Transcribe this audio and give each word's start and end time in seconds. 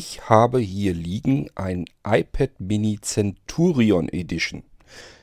Ich 0.00 0.28
habe 0.28 0.60
hier 0.60 0.94
liegen 0.94 1.50
ein 1.56 1.84
iPad 2.06 2.60
Mini 2.60 3.00
Centurion 3.00 4.08
Edition. 4.08 4.62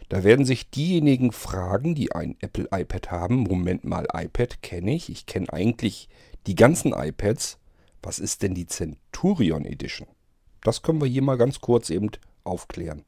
Da 0.09 0.25
werden 0.25 0.45
sich 0.45 0.69
diejenigen 0.69 1.31
fragen, 1.31 1.95
die 1.95 2.11
ein 2.11 2.35
Apple 2.41 2.67
iPad 2.73 3.09
haben, 3.09 3.35
Moment 3.43 3.85
mal, 3.85 4.05
iPad 4.13 4.61
kenne 4.61 4.93
ich, 4.93 5.09
ich 5.09 5.27
kenne 5.27 5.53
eigentlich 5.53 6.09
die 6.45 6.55
ganzen 6.55 6.91
iPads. 6.91 7.57
Was 8.03 8.19
ist 8.19 8.43
denn 8.43 8.53
die 8.53 8.65
Centurion 8.65 9.63
Edition? 9.63 10.09
Das 10.61 10.81
können 10.81 10.99
wir 10.99 11.07
hier 11.07 11.23
mal 11.23 11.37
ganz 11.37 11.61
kurz 11.61 11.89
eben 11.89 12.09
aufklären. 12.43 13.05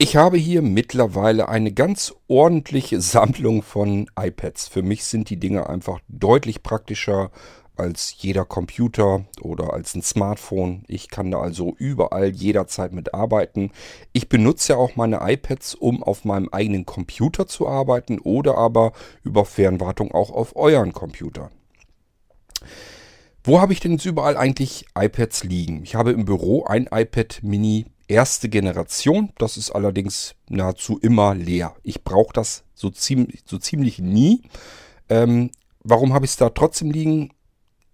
Ich 0.00 0.14
habe 0.14 0.36
hier 0.36 0.62
mittlerweile 0.62 1.48
eine 1.48 1.72
ganz 1.72 2.14
ordentliche 2.28 3.00
Sammlung 3.00 3.62
von 3.62 4.08
iPads. 4.16 4.68
Für 4.68 4.82
mich 4.82 5.04
sind 5.04 5.28
die 5.28 5.40
Dinge 5.40 5.68
einfach 5.68 5.98
deutlich 6.06 6.62
praktischer 6.62 7.32
als 7.74 8.14
jeder 8.18 8.44
Computer 8.44 9.24
oder 9.40 9.72
als 9.72 9.96
ein 9.96 10.02
Smartphone. 10.02 10.84
Ich 10.86 11.08
kann 11.08 11.32
da 11.32 11.40
also 11.40 11.74
überall 11.78 12.28
jederzeit 12.28 12.92
mit 12.92 13.12
arbeiten. 13.12 13.72
Ich 14.12 14.28
benutze 14.28 14.74
ja 14.74 14.78
auch 14.78 14.94
meine 14.94 15.18
iPads, 15.20 15.74
um 15.74 16.04
auf 16.04 16.24
meinem 16.24 16.48
eigenen 16.50 16.86
Computer 16.86 17.48
zu 17.48 17.66
arbeiten 17.66 18.20
oder 18.20 18.56
aber 18.56 18.92
über 19.24 19.44
Fernwartung 19.44 20.12
auch 20.12 20.30
auf 20.30 20.54
euren 20.54 20.92
Computern. 20.92 21.50
Wo 23.42 23.60
habe 23.60 23.72
ich 23.72 23.80
denn 23.80 23.92
jetzt 23.92 24.06
überall 24.06 24.36
eigentlich 24.36 24.86
iPads 24.96 25.42
liegen? 25.42 25.82
Ich 25.82 25.96
habe 25.96 26.12
im 26.12 26.24
Büro 26.24 26.64
ein 26.66 26.88
iPad 26.88 27.40
Mini 27.42 27.86
erste 28.08 28.48
Generation. 28.48 29.30
Das 29.38 29.56
ist 29.56 29.70
allerdings 29.70 30.34
nahezu 30.48 30.98
immer 30.98 31.34
leer. 31.34 31.76
Ich 31.82 32.02
brauche 32.02 32.32
das 32.32 32.64
so, 32.74 32.90
ziemlich, 32.90 33.42
so 33.44 33.58
ziemlich 33.58 33.98
nie. 33.98 34.42
Ähm, 35.08 35.50
warum 35.84 36.12
habe 36.14 36.24
ich 36.24 36.32
es 36.32 36.36
da 36.36 36.50
trotzdem 36.50 36.90
liegen? 36.90 37.30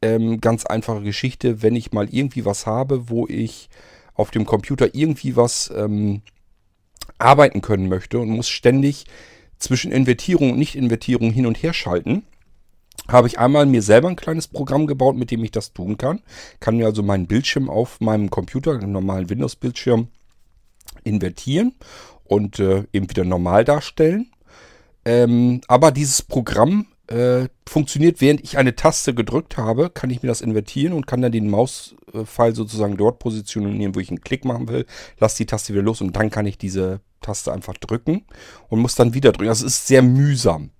Ähm, 0.00 0.40
ganz 0.40 0.64
einfache 0.66 1.02
Geschichte. 1.02 1.62
Wenn 1.62 1.76
ich 1.76 1.92
mal 1.92 2.08
irgendwie 2.10 2.44
was 2.44 2.66
habe, 2.66 3.10
wo 3.10 3.26
ich 3.26 3.68
auf 4.14 4.30
dem 4.30 4.46
Computer 4.46 4.94
irgendwie 4.94 5.36
was 5.36 5.72
ähm, 5.74 6.22
arbeiten 7.18 7.60
können 7.60 7.88
möchte 7.88 8.18
und 8.18 8.30
muss 8.30 8.48
ständig 8.48 9.04
zwischen 9.58 9.92
Invertierung 9.92 10.52
und 10.52 10.58
Nicht-Invertierung 10.58 11.32
hin 11.32 11.46
und 11.46 11.62
her 11.62 11.72
schalten, 11.72 12.24
habe 13.08 13.28
ich 13.28 13.38
einmal 13.38 13.66
mir 13.66 13.82
selber 13.82 14.08
ein 14.08 14.16
kleines 14.16 14.48
Programm 14.48 14.86
gebaut, 14.86 15.16
mit 15.16 15.30
dem 15.30 15.44
ich 15.44 15.50
das 15.50 15.72
tun 15.72 15.98
kann. 15.98 16.20
Kann 16.60 16.76
mir 16.76 16.86
also 16.86 17.02
meinen 17.02 17.26
Bildschirm 17.26 17.68
auf 17.68 18.00
meinem 18.00 18.30
Computer, 18.30 18.72
einen 18.72 18.92
normalen 18.92 19.28
Windows-Bildschirm, 19.28 20.08
invertieren 21.02 21.74
und 22.24 22.58
äh, 22.58 22.84
eben 22.92 23.10
wieder 23.10 23.24
normal 23.24 23.64
darstellen. 23.64 24.30
Ähm, 25.04 25.60
aber 25.68 25.90
dieses 25.92 26.22
Programm 26.22 26.86
äh, 27.08 27.48
funktioniert, 27.68 28.20
während 28.22 28.42
ich 28.42 28.56
eine 28.56 28.74
Taste 28.74 29.14
gedrückt 29.14 29.58
habe, 29.58 29.90
kann 29.90 30.08
ich 30.08 30.22
mir 30.22 30.28
das 30.28 30.40
invertieren 30.40 30.94
und 30.94 31.06
kann 31.06 31.20
dann 31.20 31.32
den 31.32 31.50
Mauspfeil 31.50 32.54
sozusagen 32.54 32.96
dort 32.96 33.18
positionieren, 33.18 33.94
wo 33.94 34.00
ich 34.00 34.08
einen 34.08 34.22
Klick 34.22 34.46
machen 34.46 34.68
will. 34.68 34.86
Lass 35.18 35.34
die 35.34 35.46
Taste 35.46 35.74
wieder 35.74 35.82
los 35.82 36.00
und 36.00 36.16
dann 36.16 36.30
kann 36.30 36.46
ich 36.46 36.56
diese 36.56 37.00
Taste 37.20 37.52
einfach 37.52 37.74
drücken 37.74 38.24
und 38.68 38.80
muss 38.80 38.94
dann 38.94 39.12
wieder 39.12 39.32
drücken. 39.32 39.48
Das 39.48 39.62
ist 39.62 39.86
sehr 39.86 40.02
mühsam. 40.02 40.70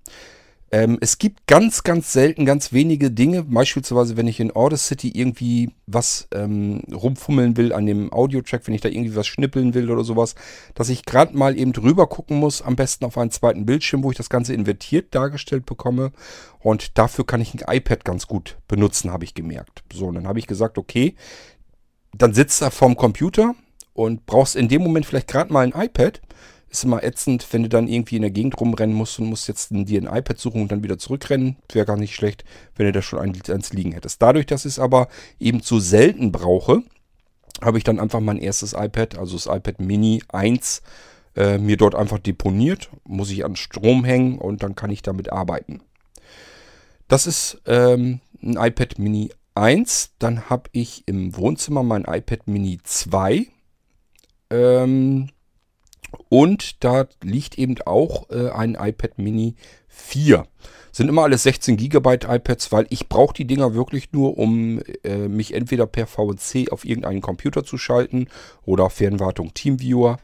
Ähm, 0.75 0.97
es 0.99 1.19
gibt 1.19 1.47
ganz, 1.47 1.83
ganz 1.83 2.11
selten 2.11 2.45
ganz 2.45 2.73
wenige 2.73 3.09
Dinge, 3.09 3.43
beispielsweise 3.43 4.17
wenn 4.17 4.27
ich 4.27 4.41
in 4.41 4.53
Audacity 4.53 5.07
irgendwie 5.07 5.69
was 5.87 6.27
ähm, 6.33 6.81
rumfummeln 6.93 7.55
will 7.55 7.71
an 7.71 7.85
dem 7.85 8.11
Audio-Track, 8.11 8.67
wenn 8.67 8.73
ich 8.73 8.81
da 8.81 8.89
irgendwie 8.89 9.15
was 9.15 9.25
schnippeln 9.25 9.73
will 9.73 9.89
oder 9.89 10.03
sowas, 10.03 10.35
dass 10.73 10.89
ich 10.89 11.05
gerade 11.05 11.37
mal 11.37 11.57
eben 11.57 11.71
drüber 11.71 12.07
gucken 12.07 12.39
muss, 12.39 12.61
am 12.61 12.75
besten 12.75 13.05
auf 13.05 13.17
einen 13.17 13.31
zweiten 13.31 13.65
Bildschirm, 13.65 14.03
wo 14.03 14.11
ich 14.11 14.17
das 14.17 14.29
Ganze 14.29 14.53
invertiert 14.53 15.15
dargestellt 15.15 15.65
bekomme. 15.65 16.11
Und 16.59 16.97
dafür 16.97 17.25
kann 17.25 17.39
ich 17.39 17.53
ein 17.53 17.63
iPad 17.73 18.03
ganz 18.03 18.27
gut 18.27 18.57
benutzen, 18.67 19.13
habe 19.13 19.23
ich 19.23 19.33
gemerkt. 19.33 19.81
So, 19.93 20.07
und 20.07 20.15
dann 20.15 20.27
habe 20.27 20.39
ich 20.39 20.47
gesagt, 20.47 20.77
okay, 20.77 21.15
dann 22.17 22.33
sitzt 22.33 22.61
er 22.61 22.69
vorm 22.69 22.97
Computer 22.97 23.55
und 23.93 24.25
brauchst 24.25 24.57
in 24.57 24.67
dem 24.67 24.83
Moment 24.83 25.05
vielleicht 25.05 25.29
gerade 25.29 25.53
mal 25.53 25.65
ein 25.65 25.85
iPad 25.85 26.19
ist 26.77 26.83
immer 26.83 27.03
ätzend, 27.03 27.47
wenn 27.51 27.63
du 27.63 27.69
dann 27.69 27.87
irgendwie 27.87 28.15
in 28.15 28.21
der 28.21 28.31
Gegend 28.31 28.59
rumrennen 28.59 28.95
musst 28.95 29.19
und 29.19 29.27
musst 29.27 29.47
jetzt 29.47 29.69
dir 29.71 30.01
ein 30.01 30.17
iPad 30.17 30.37
suchen 30.37 30.61
und 30.61 30.71
dann 30.71 30.83
wieder 30.83 30.97
zurückrennen. 30.97 31.57
Wäre 31.71 31.85
gar 31.85 31.97
nicht 31.97 32.15
schlecht, 32.15 32.43
wenn 32.75 32.85
du 32.85 32.91
da 32.91 33.01
schon 33.01 33.19
eins 33.19 33.73
liegen 33.73 33.93
hättest. 33.93 34.21
Dadurch, 34.21 34.45
dass 34.45 34.65
ich 34.65 34.73
es 34.73 34.79
aber 34.79 35.07
eben 35.39 35.61
zu 35.61 35.79
selten 35.79 36.31
brauche, 36.31 36.83
habe 37.61 37.77
ich 37.77 37.83
dann 37.83 37.99
einfach 37.99 38.19
mein 38.19 38.37
erstes 38.37 38.73
iPad, 38.73 39.17
also 39.17 39.35
das 39.35 39.45
iPad 39.45 39.79
Mini 39.79 40.21
1, 40.27 40.81
äh, 41.35 41.57
mir 41.57 41.77
dort 41.77 41.95
einfach 41.95 42.19
deponiert. 42.19 42.89
Muss 43.05 43.31
ich 43.31 43.45
an 43.45 43.55
Strom 43.55 44.03
hängen 44.03 44.37
und 44.37 44.63
dann 44.63 44.75
kann 44.75 44.91
ich 44.91 45.01
damit 45.01 45.31
arbeiten. 45.31 45.81
Das 47.07 47.27
ist 47.27 47.61
ähm, 47.65 48.19
ein 48.41 48.57
iPad 48.57 48.99
Mini 48.99 49.31
1. 49.53 50.11
Dann 50.19 50.49
habe 50.49 50.69
ich 50.73 51.03
im 51.07 51.35
Wohnzimmer 51.37 51.83
mein 51.83 52.03
iPad 52.03 52.47
Mini 52.47 52.79
2. 52.83 53.47
Ähm, 54.49 55.29
und 56.29 56.83
da 56.83 57.07
liegt 57.21 57.57
eben 57.57 57.75
auch 57.85 58.29
äh, 58.29 58.49
ein 58.49 58.75
iPad 58.75 59.17
Mini 59.17 59.55
4. 59.87 60.45
Sind 60.91 61.09
immer 61.09 61.23
alles 61.23 61.43
16 61.43 61.77
GB 61.77 62.19
iPads, 62.27 62.71
weil 62.71 62.85
ich 62.89 63.09
brauche 63.09 63.33
die 63.33 63.45
Dinger 63.45 63.73
wirklich 63.73 64.11
nur, 64.13 64.37
um 64.37 64.81
äh, 65.03 65.27
mich 65.27 65.53
entweder 65.53 65.87
per 65.87 66.07
VNC 66.07 66.71
auf 66.71 66.85
irgendeinen 66.85 67.21
Computer 67.21 67.63
zu 67.63 67.77
schalten 67.77 68.27
oder 68.63 68.89
Fernwartung 68.89 69.53
Teamviewer 69.53 70.17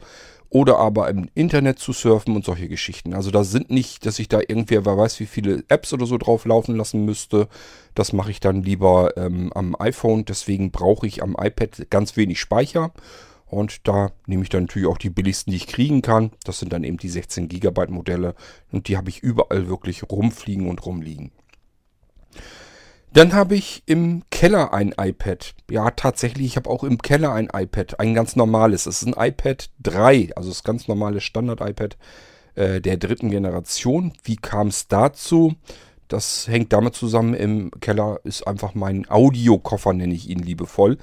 oder 0.52 0.78
aber 0.78 1.08
im 1.08 1.30
Internet 1.34 1.78
zu 1.78 1.92
surfen 1.92 2.36
und 2.36 2.44
solche 2.44 2.68
Geschichten. 2.68 3.14
Also 3.14 3.30
da 3.30 3.42
sind 3.42 3.70
nicht, 3.70 4.04
dass 4.04 4.18
ich 4.18 4.28
da 4.28 4.40
irgendwer, 4.40 4.84
wer 4.84 4.98
weiß, 4.98 5.18
wie 5.20 5.26
viele 5.26 5.64
Apps 5.68 5.94
oder 5.94 6.04
so 6.04 6.18
drauf 6.18 6.44
laufen 6.44 6.76
lassen 6.76 7.06
müsste. 7.06 7.48
Das 7.94 8.12
mache 8.12 8.30
ich 8.30 8.38
dann 8.38 8.62
lieber 8.62 9.16
ähm, 9.16 9.50
am 9.54 9.74
iPhone. 9.78 10.26
Deswegen 10.26 10.70
brauche 10.70 11.06
ich 11.06 11.22
am 11.22 11.36
iPad 11.40 11.88
ganz 11.88 12.18
wenig 12.18 12.38
Speicher. 12.38 12.92
Und 13.52 13.86
da 13.86 14.12
nehme 14.26 14.42
ich 14.42 14.48
dann 14.48 14.62
natürlich 14.62 14.88
auch 14.88 14.96
die 14.96 15.10
billigsten, 15.10 15.50
die 15.50 15.58
ich 15.58 15.66
kriegen 15.66 16.00
kann. 16.00 16.30
Das 16.44 16.58
sind 16.58 16.72
dann 16.72 16.84
eben 16.84 16.96
die 16.96 17.10
16 17.10 17.48
GB 17.48 17.88
Modelle. 17.88 18.34
Und 18.70 18.88
die 18.88 18.96
habe 18.96 19.10
ich 19.10 19.18
überall 19.18 19.68
wirklich 19.68 20.04
rumfliegen 20.10 20.70
und 20.70 20.86
rumliegen. 20.86 21.32
Dann 23.12 23.34
habe 23.34 23.54
ich 23.54 23.82
im 23.84 24.22
Keller 24.30 24.72
ein 24.72 24.94
iPad. 24.96 25.54
Ja, 25.70 25.90
tatsächlich, 25.90 26.46
ich 26.46 26.56
habe 26.56 26.70
auch 26.70 26.82
im 26.82 26.96
Keller 26.96 27.34
ein 27.34 27.50
iPad. 27.52 28.00
Ein 28.00 28.14
ganz 28.14 28.36
normales. 28.36 28.86
Es 28.86 29.02
ist 29.02 29.14
ein 29.14 29.28
iPad 29.28 29.68
3, 29.82 30.30
also 30.34 30.48
das 30.48 30.64
ganz 30.64 30.88
normale 30.88 31.20
Standard-iPad 31.20 31.98
äh, 32.54 32.80
der 32.80 32.96
dritten 32.96 33.28
Generation. 33.28 34.14
Wie 34.24 34.36
kam 34.36 34.68
es 34.68 34.88
dazu? 34.88 35.56
Das 36.08 36.48
hängt 36.48 36.72
damit 36.72 36.94
zusammen, 36.94 37.34
im 37.34 37.70
Keller 37.80 38.20
ist 38.24 38.46
einfach 38.46 38.74
mein 38.74 39.10
Audiokoffer, 39.10 39.92
nenne 39.92 40.14
ich 40.14 40.30
ihn 40.30 40.38
liebevoll 40.38 40.96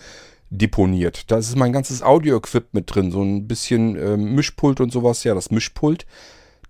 deponiert. 0.49 1.31
Da 1.31 1.37
ist 1.37 1.55
mein 1.55 1.73
ganzes 1.73 2.01
Audio-Equipment 2.01 2.93
drin, 2.93 3.11
so 3.11 3.21
ein 3.21 3.47
bisschen 3.47 3.95
äh, 3.95 4.17
Mischpult 4.17 4.81
und 4.81 4.91
sowas. 4.91 5.23
Ja, 5.23 5.33
das 5.35 5.51
Mischpult, 5.51 6.05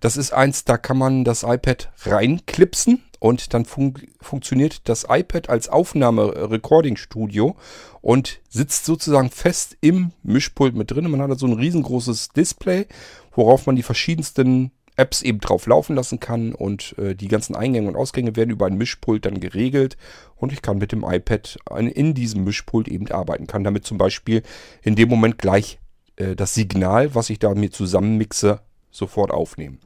das 0.00 0.16
ist 0.16 0.32
eins, 0.32 0.64
da 0.64 0.76
kann 0.78 0.98
man 0.98 1.24
das 1.24 1.42
iPad 1.42 1.90
reinklipsen 2.04 3.02
und 3.18 3.52
dann 3.52 3.66
fun 3.66 3.94
funktioniert 4.20 4.88
das 4.88 5.06
iPad 5.08 5.50
als 5.50 5.68
Aufnahme-Recording-Studio 5.68 7.56
und 8.00 8.40
sitzt 8.48 8.86
sozusagen 8.86 9.30
fest 9.30 9.76
im 9.80 10.12
Mischpult 10.22 10.74
mit 10.74 10.90
drin. 10.90 11.10
Man 11.10 11.20
hat 11.20 11.38
so 11.38 11.46
ein 11.46 11.52
riesengroßes 11.52 12.30
Display, 12.30 12.86
worauf 13.34 13.66
man 13.66 13.76
die 13.76 13.82
verschiedensten 13.82 14.72
Apps 14.96 15.22
eben 15.22 15.40
drauf 15.40 15.66
laufen 15.66 15.96
lassen 15.96 16.20
kann 16.20 16.54
und 16.54 16.94
äh, 16.98 17.14
die 17.14 17.28
ganzen 17.28 17.54
Eingänge 17.54 17.88
und 17.88 17.96
Ausgänge 17.96 18.36
werden 18.36 18.50
über 18.50 18.66
ein 18.66 18.76
Mischpult 18.76 19.24
dann 19.24 19.40
geregelt 19.40 19.96
und 20.36 20.52
ich 20.52 20.62
kann 20.62 20.78
mit 20.78 20.92
dem 20.92 21.04
iPad 21.04 21.58
in 21.78 22.14
diesem 22.14 22.44
Mischpult 22.44 22.88
eben 22.88 23.10
arbeiten. 23.10 23.46
Kann 23.46 23.64
damit 23.64 23.84
zum 23.84 23.98
Beispiel 23.98 24.42
in 24.82 24.96
dem 24.96 25.08
Moment 25.08 25.38
gleich 25.38 25.78
äh, 26.16 26.36
das 26.36 26.54
Signal, 26.54 27.14
was 27.14 27.30
ich 27.30 27.38
da 27.38 27.54
mir 27.54 27.70
zusammenmixe, 27.70 28.60
sofort 28.90 29.30
aufnehmen. 29.30 29.78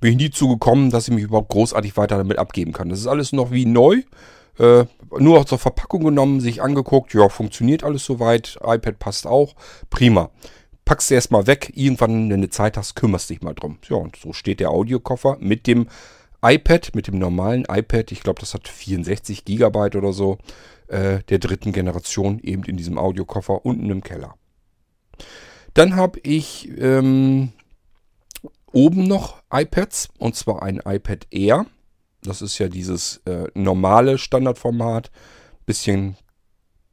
Bin 0.00 0.12
ich 0.12 0.16
nie 0.16 0.30
zugekommen, 0.30 0.90
dass 0.90 1.08
ich 1.08 1.14
mich 1.14 1.24
überhaupt 1.24 1.50
großartig 1.50 1.96
weiter 1.96 2.16
damit 2.16 2.38
abgeben 2.38 2.72
kann. 2.72 2.88
Das 2.88 3.00
ist 3.00 3.06
alles 3.06 3.32
noch 3.32 3.50
wie 3.50 3.66
neu. 3.66 4.02
Äh, 4.58 4.84
nur 5.18 5.46
zur 5.46 5.58
Verpackung 5.58 6.04
genommen, 6.04 6.40
sich 6.40 6.62
angeguckt, 6.62 7.14
ja, 7.14 7.28
funktioniert 7.28 7.82
alles 7.82 8.04
soweit, 8.04 8.58
iPad 8.62 8.98
passt 8.98 9.26
auch, 9.26 9.54
prima 9.88 10.30
packst 10.90 11.08
du 11.08 11.14
erstmal 11.14 11.46
weg. 11.46 11.70
Irgendwann, 11.76 12.30
wenn 12.30 12.42
du 12.42 12.50
Zeit 12.50 12.76
hast, 12.76 12.96
kümmerst 12.96 13.30
dich 13.30 13.42
mal 13.42 13.54
drum. 13.54 13.78
Ja, 13.88 13.94
und 13.94 14.16
so 14.16 14.32
steht 14.32 14.58
der 14.58 14.70
Audiokoffer 14.70 15.36
mit 15.38 15.68
dem 15.68 15.86
iPad, 16.42 16.96
mit 16.96 17.06
dem 17.06 17.16
normalen 17.16 17.64
iPad. 17.70 18.10
Ich 18.10 18.24
glaube, 18.24 18.40
das 18.40 18.54
hat 18.54 18.66
64 18.66 19.44
Gigabyte 19.44 19.94
oder 19.94 20.12
so. 20.12 20.38
Äh, 20.88 21.20
der 21.28 21.38
dritten 21.38 21.70
Generation 21.70 22.40
eben 22.40 22.64
in 22.64 22.76
diesem 22.76 22.98
Audiokoffer 22.98 23.64
unten 23.64 23.88
im 23.88 24.02
Keller. 24.02 24.34
Dann 25.74 25.94
habe 25.94 26.18
ich 26.24 26.68
ähm, 26.76 27.52
oben 28.72 29.04
noch 29.04 29.44
iPads 29.52 30.08
und 30.18 30.34
zwar 30.34 30.64
ein 30.64 30.82
iPad 30.84 31.28
Air. 31.30 31.66
Das 32.22 32.42
ist 32.42 32.58
ja 32.58 32.66
dieses 32.66 33.18
äh, 33.26 33.46
normale 33.54 34.18
Standardformat. 34.18 35.12
Bisschen 35.66 36.16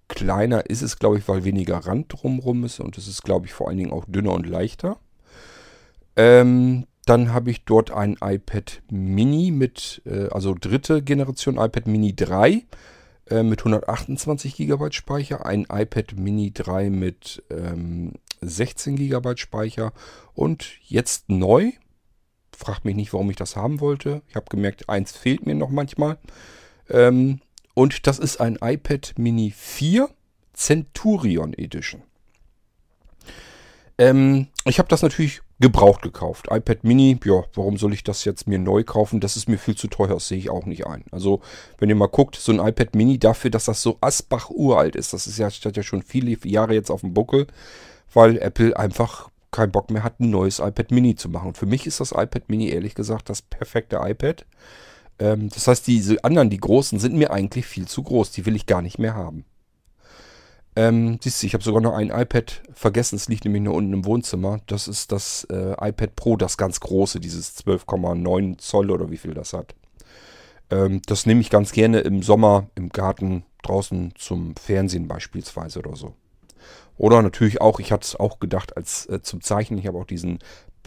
kleiner 0.08 0.70
ist 0.70 0.82
es, 0.82 1.00
glaube 1.00 1.18
ich, 1.18 1.28
weil 1.28 1.44
weniger 1.44 1.78
Rand 1.78 2.14
drumrum 2.14 2.64
ist 2.64 2.80
und 2.80 2.98
es 2.98 3.08
ist, 3.08 3.24
glaube 3.24 3.46
ich, 3.46 3.54
vor 3.54 3.68
allen 3.68 3.78
Dingen 3.78 3.92
auch 3.92 4.06
dünner 4.08 4.34
und 4.34 4.48
leichter. 4.48 4.98
Ähm, 6.16 6.86
dann 7.06 7.34
habe 7.34 7.52
ich 7.52 7.64
dort 7.64 7.92
ein 7.92 8.18
iPad 8.22 8.82
Mini 8.90 9.52
mit, 9.52 10.02
äh, 10.06 10.28
also 10.30 10.56
dritte 10.60 11.02
Generation 11.02 11.56
iPad 11.56 11.88
Mini 11.88 12.16
3 12.16 12.66
äh, 13.30 13.44
mit 13.44 13.60
128 13.60 14.56
GB 14.56 14.92
Speicher, 14.92 15.46
ein 15.46 15.68
iPad 15.72 16.18
Mini 16.18 16.52
3 16.54 16.90
mit 16.90 17.44
ähm, 17.50 18.14
16 18.42 18.96
GB 18.98 19.38
Speicher 19.38 19.94
und 20.34 20.80
jetzt 20.84 21.30
neu, 21.30 21.72
fragt 22.56 22.86
mich 22.86 22.96
nicht, 22.96 23.14
warum 23.14 23.30
ich 23.30 23.36
das 23.38 23.56
haben 23.56 23.80
wollte. 23.80 24.22
Ich 24.28 24.36
habe 24.36 24.48
gemerkt, 24.50 24.90
eins 24.90 25.12
fehlt 25.12 25.46
mir 25.46 25.56
noch 25.56 25.70
manchmal. 25.70 26.18
Ähm, 26.90 27.42
und 27.78 28.08
das 28.08 28.18
ist 28.18 28.42
ein 28.42 28.58
iPad 28.60 29.14
Mini 29.20 29.54
4 29.56 30.10
Centurion 30.52 31.54
Edition. 31.54 32.02
Ähm, 34.00 34.48
ich 34.66 34.80
habe 34.80 34.90
das 34.90 35.04
natürlich 35.04 35.42
gebraucht 35.60 36.02
gekauft. 36.02 36.48
iPad 36.50 36.84
Mini, 36.84 37.20
ja, 37.24 37.44
warum 37.54 37.78
soll 37.78 37.94
ich 37.94 38.04
das 38.04 38.26
jetzt 38.26 38.48
mir 38.48 38.58
neu 38.58 38.84
kaufen? 38.84 39.20
Das 39.20 39.38
ist 39.38 39.48
mir 39.48 39.60
viel 39.60 39.76
zu 39.76 39.90
teuer, 39.90 40.08
das 40.08 40.28
sehe 40.28 40.40
ich 40.40 40.50
auch 40.50 40.66
nicht 40.66 40.88
ein. 40.88 41.04
Also, 41.12 41.42
wenn 41.78 41.90
ihr 41.90 41.96
mal 41.96 42.08
guckt, 42.08 42.36
so 42.36 42.52
ein 42.52 42.68
iPad 42.68 42.96
Mini 42.96 43.20
dafür, 43.20 43.52
dass 43.52 43.66
das 43.66 43.84
so 43.84 44.00
Asbach 44.02 44.50
uralt 44.50 44.96
ist, 44.96 45.14
das 45.14 45.28
ist 45.28 45.38
ja, 45.38 45.48
das 45.48 45.76
ja 45.76 45.84
schon 45.84 46.02
viele 46.02 46.36
Jahre 46.46 46.74
jetzt 46.74 46.90
auf 46.90 47.02
dem 47.02 47.14
Buckel, 47.14 47.46
weil 48.12 48.40
Apple 48.40 48.76
einfach 48.76 49.30
keinen 49.52 49.72
Bock 49.72 49.92
mehr 49.92 50.02
hat, 50.02 50.20
ein 50.20 50.32
neues 50.32 50.58
iPad 50.58 50.90
Mini 50.90 51.16
zu 51.16 51.30
machen. 51.30 51.54
Für 51.54 51.68
mich 51.68 51.86
ist 51.86 52.00
das 52.00 52.12
iPad 52.12 52.50
Mini 52.50 52.70
ehrlich 52.70 52.96
gesagt 52.96 53.30
das 53.30 53.44
perfekte 53.44 54.00
iPad. 54.02 54.48
Ähm, 55.20 55.50
das 55.50 55.68
heißt, 55.68 55.88
diese 55.88 56.24
anderen, 56.24 56.50
die 56.50 56.60
großen, 56.60 57.00
sind 57.00 57.16
mir 57.16 57.32
eigentlich 57.32 57.66
viel 57.66 57.88
zu 57.88 58.04
groß. 58.04 58.32
Die 58.32 58.46
will 58.46 58.56
ich 58.56 58.66
gar 58.66 58.82
nicht 58.82 59.00
mehr 59.00 59.16
haben. 59.16 59.46
Ähm, 60.76 61.18
siehst 61.24 61.42
du, 61.42 61.48
ich 61.48 61.56
habe 61.56 61.64
sogar 61.64 61.82
noch 61.82 61.96
ein 61.96 62.12
iPad 62.12 62.62
vergessen. 62.72 63.16
Es 63.16 63.28
liegt 63.28 63.46
nämlich 63.46 63.64
nur 63.64 63.74
unten 63.74 63.94
im 63.94 64.06
Wohnzimmer. 64.06 64.60
Das 64.68 64.88
ist 64.88 65.12
das 65.12 65.46
äh, 65.46 65.72
iPad 65.72 66.16
Pro, 66.16 66.38
das 66.38 66.58
ganz 66.58 66.80
große, 66.80 67.20
dieses 67.20 67.58
12,9 67.66 68.60
Zoll 68.60 68.92
oder 68.92 69.10
wie 69.10 69.18
viel 69.18 69.34
das 69.34 69.54
hat. 69.54 69.74
Ähm, 70.70 71.02
das 71.08 71.26
nehme 71.26 71.42
ich 71.42 71.50
ganz 71.50 71.72
gerne 71.72 72.02
im 72.02 72.22
Sommer 72.22 72.70
im 72.76 72.90
Garten 72.90 73.44
draußen 73.64 74.14
zum 74.16 74.56
Fernsehen 74.56 75.08
beispielsweise 75.08 75.80
oder 75.80 75.96
so. 75.96 76.14
Oder 76.98 77.24
natürlich 77.24 77.60
auch, 77.60 77.80
ich 77.80 77.92
hatte 77.92 78.06
es 78.06 78.16
auch 78.16 78.40
gedacht 78.40 78.78
als 78.78 79.08
äh, 79.08 79.22
zum 79.24 79.42
Zeichnen. 79.42 79.80
Ich 79.80 79.88
habe 79.88 79.98
auch 79.98 80.06
diesen 80.06 80.38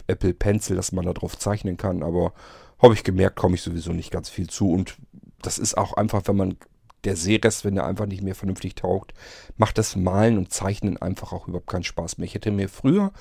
Apple 0.07 0.33
Pencil, 0.33 0.77
dass 0.77 0.93
man 0.93 1.05
da 1.05 1.11
drauf 1.11 1.37
zeichnen 1.37 1.75
kann. 1.75 2.01
Aber 2.01 2.33
habe 2.81 2.93
ich 2.93 3.03
gemerkt, 3.03 3.35
komme 3.35 3.55
ich 3.55 3.61
sowieso 3.61 3.91
nicht 3.91 4.11
ganz 4.11 4.29
viel 4.29 4.49
zu. 4.49 4.71
Und 4.71 4.97
das 5.41 5.57
ist 5.57 5.77
auch 5.77 5.93
einfach, 5.93 6.23
wenn 6.25 6.35
man 6.35 6.57
der 7.03 7.15
Sehrest, 7.15 7.65
wenn 7.65 7.75
der 7.75 7.85
einfach 7.85 8.05
nicht 8.05 8.23
mehr 8.23 8.35
vernünftig 8.35 8.75
taugt, 8.75 9.13
macht 9.57 9.77
das 9.77 9.95
Malen 9.95 10.37
und 10.37 10.51
Zeichnen 10.51 10.97
einfach 10.97 11.33
auch 11.33 11.47
überhaupt 11.47 11.67
keinen 11.67 11.83
Spaß 11.83 12.17
mehr. 12.17 12.25
Ich 12.25 12.35
hätte 12.35 12.51
mir 12.51 12.69
früher, 12.69 13.11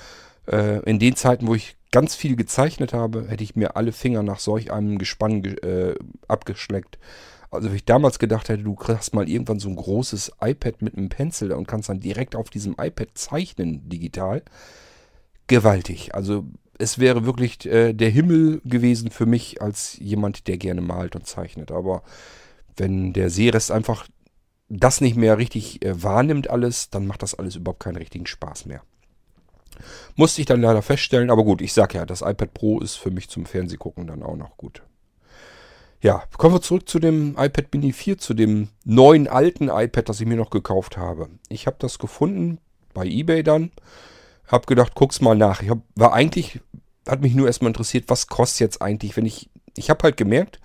äh, 0.47 0.81
in 0.85 0.99
den 0.99 1.17
Zeiten, 1.17 1.47
wo 1.47 1.55
ich 1.55 1.77
ganz 1.91 2.15
viel 2.15 2.37
gezeichnet 2.37 2.93
habe, 2.93 3.27
hätte 3.29 3.45
ich 3.45 3.57
mir 3.57 3.77
alle 3.77 3.93
Finger 3.93 4.23
nach 4.23 4.39
solch 4.39 4.71
einem 4.73 4.99
Gespann 4.99 5.45
äh, 5.45 5.95
abgeschleckt. 6.29 6.99
Also 7.51 7.69
wenn 7.69 7.77
ich 7.77 7.85
damals 7.85 8.19
gedacht 8.19 8.49
hätte, 8.49 8.63
du 8.63 8.75
kriegst 8.75 9.13
mal 9.13 9.29
irgendwann 9.29 9.59
so 9.59 9.69
ein 9.69 9.77
großes 9.77 10.33
iPad 10.41 10.83
mit 10.83 10.97
einem 10.97 11.09
Pencil 11.09 11.53
und 11.53 11.67
kannst 11.67 11.89
dann 11.89 12.01
direkt 12.01 12.37
auf 12.37 12.49
diesem 12.49 12.77
iPad 12.79 13.09
zeichnen 13.15 13.89
digital. 13.89 14.43
Gewaltig. 15.49 16.15
Also 16.15 16.45
es 16.81 16.99
wäre 16.99 17.25
wirklich 17.27 17.67
äh, 17.67 17.93
der 17.93 18.11
Himmel 18.11 18.61
gewesen 18.65 19.11
für 19.11 19.27
mich 19.27 19.61
als 19.63 19.97
jemand, 19.99 20.49
der 20.49 20.57
gerne 20.57 20.81
malt 20.81 21.15
und 21.15 21.27
zeichnet. 21.27 21.71
Aber 21.71 22.03
wenn 22.77 23.13
der 23.13 23.31
Seerest 23.31 23.71
einfach 23.71 24.07
das 24.69 25.01
nicht 25.01 25.17
mehr 25.17 25.39
richtig 25.39 25.85
äh, 25.85 26.03
wahrnimmt 26.03 26.49
alles, 26.49 26.91
dann 26.91 27.07
macht 27.07 27.23
das 27.23 27.35
alles 27.35 27.57
überhaupt 27.57 27.81
keinen 27.81 27.97
richtigen 27.97 28.27
Spaß 28.27 28.67
mehr. 28.67 28.83
Musste 30.15 30.41
ich 30.41 30.47
dann 30.47 30.61
leider 30.61 30.83
feststellen, 30.83 31.31
aber 31.31 31.45
gut, 31.45 31.61
ich 31.61 31.73
sag 31.73 31.95
ja, 31.95 32.07
das 32.07 32.23
iPad 32.23 32.55
Pro 32.55 32.81
ist 32.81 32.97
für 32.97 33.11
mich 33.11 33.29
zum 33.29 33.47
Fernsehgucken 33.47 34.07
dann 34.07 34.23
auch 34.23 34.37
noch 34.37 34.57
gut. 34.57 34.83
Ja, 36.03 36.25
kommen 36.39 36.55
wir 36.55 36.63
zurück 36.63 36.89
zu 36.89 36.99
dem 36.99 37.37
iPad 37.37 37.67
Mini 37.73 37.93
4, 37.93 38.19
zu 38.19 38.33
dem 38.33 38.69
neuen 38.85 39.29
alten 39.29 39.69
iPad, 39.69 40.09
das 40.09 40.21
ich 40.21 40.27
mir 40.27 40.37
noch 40.37 40.51
gekauft 40.51 40.97
habe. 40.97 41.29
Ich 41.49 41.67
habe 41.67 41.77
das 41.79 41.99
gefunden 41.99 42.59
bei 42.95 43.05
eBay 43.05 43.43
dann, 43.43 43.71
habe 44.47 44.67
gedacht, 44.67 44.95
guck's 44.95 45.21
mal 45.21 45.37
nach. 45.37 45.63
Ich 45.63 45.69
hab, 45.69 45.79
war 45.95 46.15
eigentlich, 46.15 46.61
hat 47.11 47.21
mich 47.21 47.35
nur 47.35 47.47
erstmal 47.47 47.71
interessiert, 47.71 48.05
was 48.09 48.29
kostet 48.29 48.61
jetzt 48.61 48.83
eigentlich, 48.83 49.17
wenn 49.17 49.27
ich, 49.27 49.51
ich 49.77 49.91
habe 49.91 50.03
halt 50.05 50.17
gemerkt, 50.17 50.61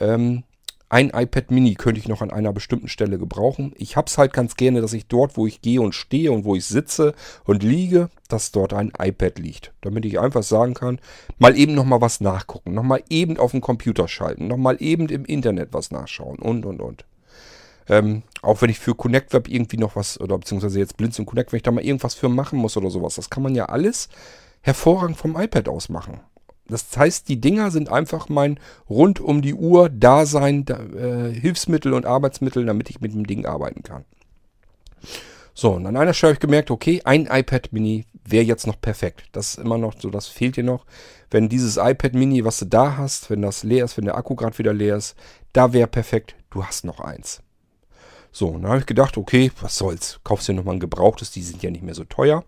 ähm, 0.00 0.44
ein 0.92 1.10
iPad 1.10 1.52
Mini 1.52 1.74
könnte 1.76 2.00
ich 2.00 2.08
noch 2.08 2.20
an 2.20 2.32
einer 2.32 2.52
bestimmten 2.52 2.88
Stelle 2.88 3.16
gebrauchen. 3.16 3.72
Ich 3.76 3.96
habe 3.96 4.08
es 4.08 4.18
halt 4.18 4.32
ganz 4.32 4.56
gerne, 4.56 4.80
dass 4.80 4.92
ich 4.92 5.06
dort, 5.06 5.36
wo 5.36 5.46
ich 5.46 5.62
gehe 5.62 5.80
und 5.80 5.94
stehe 5.94 6.32
und 6.32 6.44
wo 6.44 6.56
ich 6.56 6.66
sitze 6.66 7.14
und 7.44 7.62
liege, 7.62 8.10
dass 8.28 8.50
dort 8.50 8.72
ein 8.72 8.92
iPad 8.98 9.38
liegt. 9.38 9.72
Damit 9.82 10.04
ich 10.04 10.18
einfach 10.18 10.42
sagen 10.42 10.74
kann, 10.74 10.98
mal 11.38 11.56
eben 11.56 11.74
nochmal 11.74 12.00
was 12.00 12.20
nachgucken, 12.20 12.74
nochmal 12.74 13.04
eben 13.08 13.38
auf 13.38 13.52
den 13.52 13.60
Computer 13.60 14.08
schalten, 14.08 14.48
nochmal 14.48 14.78
eben 14.80 15.08
im 15.08 15.24
Internet 15.24 15.68
was 15.72 15.92
nachschauen 15.92 16.40
und, 16.40 16.66
und, 16.66 16.80
und. 16.80 17.04
Ähm, 17.88 18.24
auch 18.42 18.60
wenn 18.60 18.70
ich 18.70 18.80
für 18.80 18.96
Connect 18.96 19.32
Web 19.32 19.48
irgendwie 19.48 19.76
noch 19.76 19.94
was, 19.94 20.20
oder 20.20 20.38
beziehungsweise 20.38 20.80
jetzt 20.80 20.96
Blinz 20.96 21.20
und 21.20 21.26
Connect, 21.26 21.52
wenn 21.52 21.58
ich 21.58 21.62
da 21.62 21.70
mal 21.70 21.84
irgendwas 21.84 22.14
für 22.14 22.28
machen 22.28 22.58
muss 22.58 22.76
oder 22.76 22.90
sowas, 22.90 23.14
das 23.14 23.30
kann 23.30 23.44
man 23.44 23.54
ja 23.54 23.66
alles 23.66 24.08
hervorragend 24.60 25.16
vom 25.16 25.40
iPad 25.40 25.68
aus 25.68 25.88
machen. 25.88 26.20
Das 26.70 26.96
heißt, 26.96 27.28
die 27.28 27.40
Dinger 27.40 27.70
sind 27.70 27.90
einfach 27.90 28.28
mein 28.28 28.60
rund 28.88 29.20
um 29.20 29.42
die 29.42 29.54
Uhr 29.54 29.88
Dasein, 29.88 30.64
äh, 30.68 31.32
Hilfsmittel 31.32 31.92
und 31.92 32.06
Arbeitsmittel, 32.06 32.64
damit 32.64 32.90
ich 32.90 33.00
mit 33.00 33.12
dem 33.12 33.26
Ding 33.26 33.44
arbeiten 33.44 33.82
kann. 33.82 34.04
So, 35.52 35.72
und 35.72 35.86
an 35.86 35.96
einer 35.96 36.14
Stelle 36.14 36.30
habe 36.30 36.34
ich 36.34 36.40
gemerkt, 36.40 36.70
okay, 36.70 37.02
ein 37.04 37.26
iPad 37.26 37.72
Mini 37.72 38.06
wäre 38.24 38.44
jetzt 38.44 38.66
noch 38.66 38.80
perfekt. 38.80 39.24
Das 39.32 39.50
ist 39.50 39.58
immer 39.58 39.78
noch 39.78 39.94
so, 39.98 40.10
das 40.10 40.28
fehlt 40.28 40.56
dir 40.56 40.64
noch. 40.64 40.86
Wenn 41.30 41.48
dieses 41.48 41.76
iPad 41.76 42.14
Mini, 42.14 42.44
was 42.44 42.58
du 42.58 42.66
da 42.66 42.96
hast, 42.96 43.30
wenn 43.30 43.42
das 43.42 43.64
leer 43.64 43.84
ist, 43.84 43.96
wenn 43.96 44.04
der 44.04 44.16
Akku 44.16 44.36
gerade 44.36 44.56
wieder 44.58 44.72
leer 44.72 44.96
ist, 44.96 45.16
da 45.52 45.72
wäre 45.72 45.88
perfekt, 45.88 46.36
du 46.50 46.64
hast 46.64 46.84
noch 46.84 47.00
eins. 47.00 47.42
So, 48.32 48.48
und 48.48 48.62
dann 48.62 48.70
habe 48.70 48.80
ich 48.80 48.86
gedacht, 48.86 49.16
okay, 49.16 49.50
was 49.60 49.76
soll's, 49.76 50.20
kaufst 50.22 50.48
dir 50.48 50.54
nochmal 50.54 50.76
ein 50.76 50.80
gebrauchtes, 50.80 51.32
die 51.32 51.42
sind 51.42 51.62
ja 51.62 51.70
nicht 51.70 51.82
mehr 51.82 51.94
so 51.94 52.04
teuer. 52.04 52.44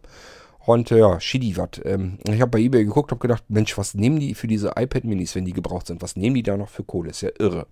Und 0.64 0.90
ja, 0.90 1.18
Shidi, 1.20 1.56
was. 1.56 1.70
Ähm, 1.84 2.18
ich 2.26 2.40
habe 2.40 2.52
bei 2.52 2.60
eBay 2.60 2.84
geguckt, 2.84 3.10
habe 3.10 3.20
gedacht, 3.20 3.44
Mensch, 3.48 3.76
was 3.76 3.94
nehmen 3.94 4.20
die 4.20 4.34
für 4.34 4.46
diese 4.46 4.72
iPad 4.76 5.04
Minis, 5.04 5.34
wenn 5.34 5.44
die 5.44 5.52
gebraucht 5.52 5.88
sind? 5.88 6.02
Was 6.02 6.16
nehmen 6.16 6.34
die 6.34 6.42
da 6.42 6.56
noch 6.56 6.68
für 6.68 6.84
Kohle? 6.84 7.10
Ist 7.10 7.22
ja 7.22 7.30
irre. 7.38 7.66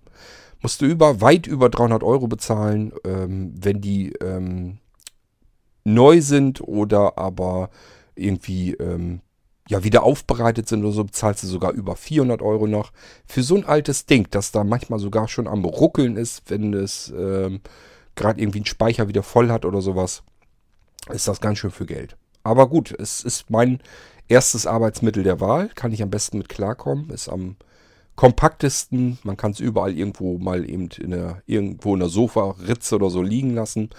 Musst 0.61 0.81
du 0.81 0.87
über, 0.87 1.21
weit 1.21 1.47
über 1.47 1.71
300 1.71 2.03
Euro 2.03 2.27
bezahlen, 2.27 2.93
ähm, 3.05 3.55
wenn 3.57 3.81
die 3.81 4.13
ähm, 4.21 4.79
neu 5.85 6.21
sind 6.21 6.61
oder 6.61 7.17
aber 7.17 7.71
irgendwie 8.15 8.73
ähm, 8.75 9.21
ja 9.69 9.85
wieder 9.85 10.03
aufbereitet 10.03 10.69
sind 10.69 10.83
oder 10.83 10.93
so, 10.93 11.05
bezahlst 11.05 11.45
du 11.45 11.47
sogar 11.47 11.73
über 11.73 11.95
400 11.95 12.43
Euro 12.43 12.67
noch. 12.67 12.93
Für 13.25 13.43
so 13.43 13.55
ein 13.57 13.65
altes 13.65 14.07
Ding, 14.07 14.27
das 14.31 14.51
da 14.51 14.65
manchmal 14.65 14.99
sogar 14.99 15.29
schon 15.29 15.47
am 15.47 15.65
Ruckeln 15.65 16.17
ist, 16.17 16.43
wenn 16.51 16.75
es 16.75 17.13
ähm, 17.17 17.61
gerade 18.17 18.41
irgendwie 18.41 18.59
einen 18.59 18.67
Speicher 18.67 19.09
wieder 19.09 19.23
voll 19.23 19.49
hat 19.51 19.65
oder 19.65 19.81
sowas, 19.81 20.25
ist 21.11 21.29
das 21.29 21.41
ganz 21.41 21.59
schön 21.59 21.71
für 21.71 21.87
Geld. 21.87 22.17
Aber 22.43 22.69
gut, 22.69 22.95
es 22.99 23.23
ist 23.23 23.51
mein 23.51 23.81
erstes 24.29 24.67
Arbeitsmittel 24.67 25.23
der 25.23 25.41
Wahl. 25.41 25.69
Kann 25.75 25.93
ich 25.93 26.03
am 26.03 26.11
besten 26.11 26.39
mit 26.39 26.49
klarkommen. 26.49 27.11
Ist 27.11 27.29
am 27.29 27.57
kompaktesten. 28.17 29.19
Man 29.23 29.37
kann 29.37 29.53
es 29.53 29.61
überall 29.61 29.97
irgendwo 29.97 30.39
mal 30.39 30.69
eben 30.69 30.89
in 30.99 31.11
der, 31.11 31.43
irgendwo 31.47 31.95
in 31.95 32.01
der 32.01 32.09
Sofa-Ritze 32.09 32.97
oder 32.97 33.11
so 33.11 33.23
liegen 33.23 33.55
lassen. 33.55 33.91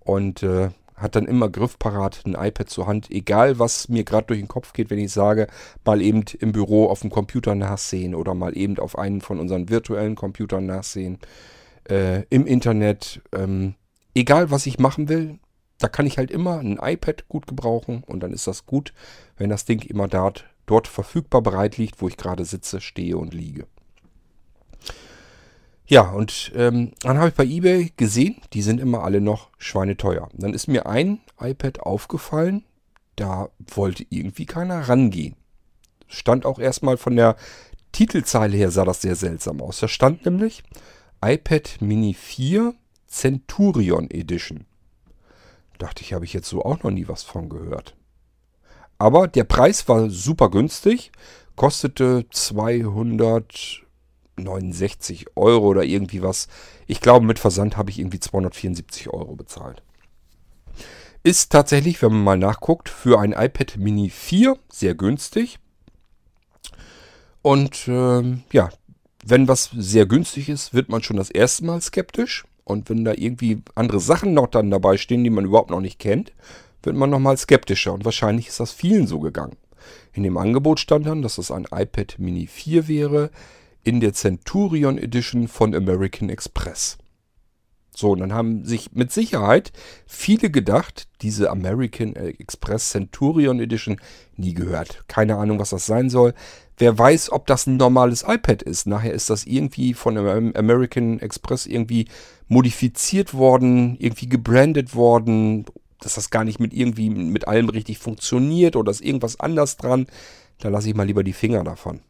Und 0.00 0.42
äh, 0.42 0.70
hat 1.02 1.16
dann 1.16 1.26
immer 1.26 1.48
griffparat 1.48 2.22
ein 2.24 2.34
iPad 2.34 2.70
zur 2.70 2.86
Hand. 2.86 3.10
Egal, 3.10 3.58
was 3.58 3.88
mir 3.88 4.04
gerade 4.04 4.28
durch 4.28 4.38
den 4.38 4.48
Kopf 4.48 4.72
geht, 4.72 4.90
wenn 4.90 4.98
ich 4.98 5.12
sage, 5.12 5.48
mal 5.84 6.00
eben 6.00 6.24
im 6.38 6.52
Büro 6.52 6.86
auf 6.86 7.00
dem 7.00 7.10
Computer 7.10 7.54
nachsehen 7.54 8.14
oder 8.14 8.34
mal 8.34 8.56
eben 8.56 8.78
auf 8.78 8.96
einen 8.98 9.20
von 9.20 9.40
unseren 9.40 9.68
virtuellen 9.68 10.14
Computern 10.14 10.66
nachsehen. 10.66 11.18
Äh, 11.88 12.22
Im 12.30 12.46
Internet. 12.46 13.20
Ähm, 13.32 13.74
egal, 14.14 14.50
was 14.50 14.66
ich 14.66 14.78
machen 14.78 15.08
will, 15.08 15.38
da 15.82 15.88
kann 15.88 16.06
ich 16.06 16.18
halt 16.18 16.30
immer 16.30 16.58
ein 16.58 16.78
iPad 16.80 17.28
gut 17.28 17.46
gebrauchen 17.46 18.04
und 18.06 18.20
dann 18.20 18.32
ist 18.32 18.46
das 18.46 18.66
gut, 18.66 18.92
wenn 19.36 19.50
das 19.50 19.64
Ding 19.64 19.82
immer 19.82 20.06
dort, 20.06 20.44
dort 20.66 20.86
verfügbar 20.86 21.42
bereit 21.42 21.76
liegt, 21.76 22.00
wo 22.00 22.08
ich 22.08 22.16
gerade 22.16 22.44
sitze, 22.44 22.80
stehe 22.80 23.16
und 23.16 23.34
liege. 23.34 23.66
Ja, 25.86 26.10
und 26.10 26.52
ähm, 26.54 26.92
dann 27.00 27.18
habe 27.18 27.28
ich 27.28 27.34
bei 27.34 27.44
eBay 27.44 27.92
gesehen, 27.96 28.36
die 28.52 28.62
sind 28.62 28.80
immer 28.80 29.02
alle 29.02 29.20
noch 29.20 29.50
schweineteuer. 29.58 30.28
Dann 30.32 30.54
ist 30.54 30.68
mir 30.68 30.86
ein 30.86 31.20
iPad 31.40 31.80
aufgefallen, 31.80 32.64
da 33.16 33.50
wollte 33.58 34.06
irgendwie 34.08 34.46
keiner 34.46 34.88
rangehen. 34.88 35.34
Stand 36.06 36.46
auch 36.46 36.58
erstmal 36.58 36.96
von 36.96 37.16
der 37.16 37.36
Titelzeile 37.90 38.56
her, 38.56 38.70
sah 38.70 38.84
das 38.84 39.02
sehr 39.02 39.16
seltsam 39.16 39.60
aus. 39.60 39.80
Da 39.80 39.88
stand 39.88 40.24
nämlich 40.24 40.62
iPad 41.20 41.80
Mini 41.80 42.14
4 42.14 42.74
Centurion 43.08 44.10
Edition. 44.10 44.64
Dachte 45.82 46.02
ich, 46.04 46.12
habe 46.12 46.24
ich 46.24 46.32
jetzt 46.32 46.48
so 46.48 46.64
auch 46.64 46.84
noch 46.84 46.92
nie 46.92 47.08
was 47.08 47.24
von 47.24 47.48
gehört. 47.48 47.96
Aber 48.98 49.26
der 49.26 49.42
Preis 49.42 49.88
war 49.88 50.08
super 50.10 50.48
günstig, 50.48 51.10
kostete 51.56 52.24
269 52.30 55.26
Euro 55.34 55.66
oder 55.66 55.82
irgendwie 55.82 56.22
was. 56.22 56.46
Ich 56.86 57.00
glaube, 57.00 57.26
mit 57.26 57.40
Versand 57.40 57.76
habe 57.76 57.90
ich 57.90 57.98
irgendwie 57.98 58.20
274 58.20 59.10
Euro 59.10 59.34
bezahlt. 59.34 59.82
Ist 61.24 61.50
tatsächlich, 61.50 62.00
wenn 62.00 62.12
man 62.12 62.22
mal 62.22 62.38
nachguckt, 62.38 62.88
für 62.88 63.18
ein 63.18 63.32
iPad 63.32 63.76
Mini 63.76 64.08
4 64.08 64.56
sehr 64.70 64.94
günstig. 64.94 65.58
Und 67.42 67.88
ähm, 67.88 68.44
ja, 68.52 68.70
wenn 69.24 69.48
was 69.48 69.70
sehr 69.76 70.06
günstig 70.06 70.48
ist, 70.48 70.74
wird 70.74 70.88
man 70.88 71.02
schon 71.02 71.16
das 71.16 71.30
erste 71.30 71.64
Mal 71.64 71.80
skeptisch. 71.80 72.44
Und 72.72 72.90
wenn 72.90 73.04
da 73.04 73.12
irgendwie 73.14 73.62
andere 73.74 74.00
Sachen 74.00 74.34
noch 74.34 74.48
dann 74.48 74.70
dabei 74.70 74.96
stehen, 74.96 75.22
die 75.22 75.30
man 75.30 75.44
überhaupt 75.44 75.70
noch 75.70 75.80
nicht 75.80 75.98
kennt, 75.98 76.32
wird 76.82 76.96
man 76.96 77.10
nochmal 77.10 77.36
skeptischer. 77.36 77.92
Und 77.92 78.04
wahrscheinlich 78.04 78.48
ist 78.48 78.60
das 78.60 78.72
vielen 78.72 79.06
so 79.06 79.20
gegangen. 79.20 79.56
In 80.12 80.22
dem 80.22 80.36
Angebot 80.36 80.80
stand 80.80 81.06
dann, 81.06 81.22
dass 81.22 81.38
es 81.38 81.50
ein 81.50 81.66
iPad 81.70 82.18
Mini 82.18 82.46
4 82.46 82.88
wäre 82.88 83.30
in 83.84 84.00
der 84.00 84.12
Centurion 84.12 84.98
Edition 84.98 85.48
von 85.48 85.74
American 85.74 86.28
Express. 86.28 86.98
So, 87.94 88.12
und 88.12 88.20
dann 88.20 88.32
haben 88.32 88.64
sich 88.64 88.92
mit 88.92 89.12
Sicherheit 89.12 89.72
viele 90.06 90.50
gedacht, 90.50 91.08
diese 91.20 91.50
American 91.50 92.16
Express 92.16 92.90
Centurion 92.90 93.60
Edition 93.60 94.00
nie 94.36 94.54
gehört. 94.54 95.04
Keine 95.08 95.36
Ahnung, 95.36 95.58
was 95.58 95.70
das 95.70 95.84
sein 95.84 96.08
soll. 96.08 96.32
Wer 96.78 96.98
weiß, 96.98 97.30
ob 97.32 97.46
das 97.46 97.66
ein 97.66 97.76
normales 97.76 98.24
iPad 98.26 98.62
ist. 98.62 98.86
Nachher 98.86 99.12
ist 99.12 99.28
das 99.28 99.44
irgendwie 99.44 99.92
von 99.92 100.16
American 100.16 101.20
Express 101.20 101.66
irgendwie 101.66 102.08
modifiziert 102.48 103.34
worden, 103.34 103.96
irgendwie 103.98 104.28
gebrandet 104.28 104.94
worden, 104.94 105.66
dass 106.00 106.14
das 106.14 106.30
gar 106.30 106.44
nicht 106.44 106.60
mit 106.60 106.72
irgendwie 106.72 107.10
mit 107.10 107.46
allem 107.46 107.68
richtig 107.68 107.98
funktioniert 107.98 108.74
oder 108.74 108.90
ist 108.90 109.02
irgendwas 109.02 109.38
anders 109.38 109.76
dran. 109.76 110.06
Da 110.60 110.70
lasse 110.70 110.88
ich 110.88 110.94
mal 110.94 111.06
lieber 111.06 111.24
die 111.24 111.32
Finger 111.34 111.62
davon. 111.62 112.00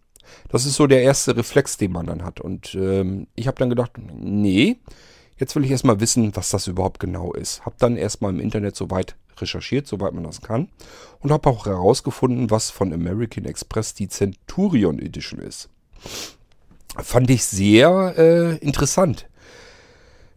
Das 0.49 0.65
ist 0.65 0.77
so 0.77 0.87
der 0.87 1.03
erste 1.03 1.37
Reflex, 1.37 1.77
den 1.77 1.93
man 1.93 2.07
dann 2.07 2.25
hat. 2.25 2.41
Und 2.41 2.75
ähm, 2.75 3.27
ich 3.35 3.49
habe 3.49 3.59
dann 3.59 3.69
gedacht, 3.69 3.93
nee, 3.99 4.77
Jetzt 5.39 5.57
will 5.57 5.65
ich 5.65 5.71
erstmal 5.71 6.01
wissen, 6.01 6.35
was 6.37 6.51
das 6.51 6.67
überhaupt 6.67 7.01
genau 7.01 7.33
ist. 7.33 7.65
Hab 7.65 7.79
dann 7.79 7.97
erstmal 7.97 8.33
im 8.33 8.41
Internet 8.41 8.77
soweit 8.77 9.17
recherchiert, 9.39 9.87
soweit 9.87 10.13
man 10.13 10.25
das 10.25 10.41
kann. 10.41 10.69
Und 11.21 11.33
habe 11.33 11.49
auch 11.49 11.67
herausgefunden, 11.67 12.51
was 12.51 12.71
von 12.71 12.93
American 12.93 13.45
Express 13.45 13.95
die 13.95 14.09
Centurion 14.09 14.99
Edition 14.99 15.41
ist. 15.41 15.69
Fand 16.97 17.31
ich 17.31 17.45
sehr 17.45 18.15
äh, 18.19 18.57
interessant. 18.59 19.27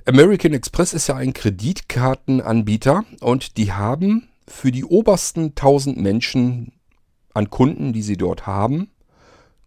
American 0.06 0.54
Express 0.54 0.94
ist 0.94 1.08
ja 1.08 1.16
ein 1.16 1.34
Kreditkartenanbieter 1.34 3.04
und 3.22 3.58
die 3.58 3.74
haben 3.74 4.30
für 4.48 4.72
die 4.72 4.86
obersten 4.86 5.46
1000 5.50 5.98
Menschen 5.98 6.72
an 7.34 7.50
Kunden, 7.50 7.92
die 7.92 8.04
sie 8.04 8.16
dort 8.16 8.46
haben, 8.46 8.92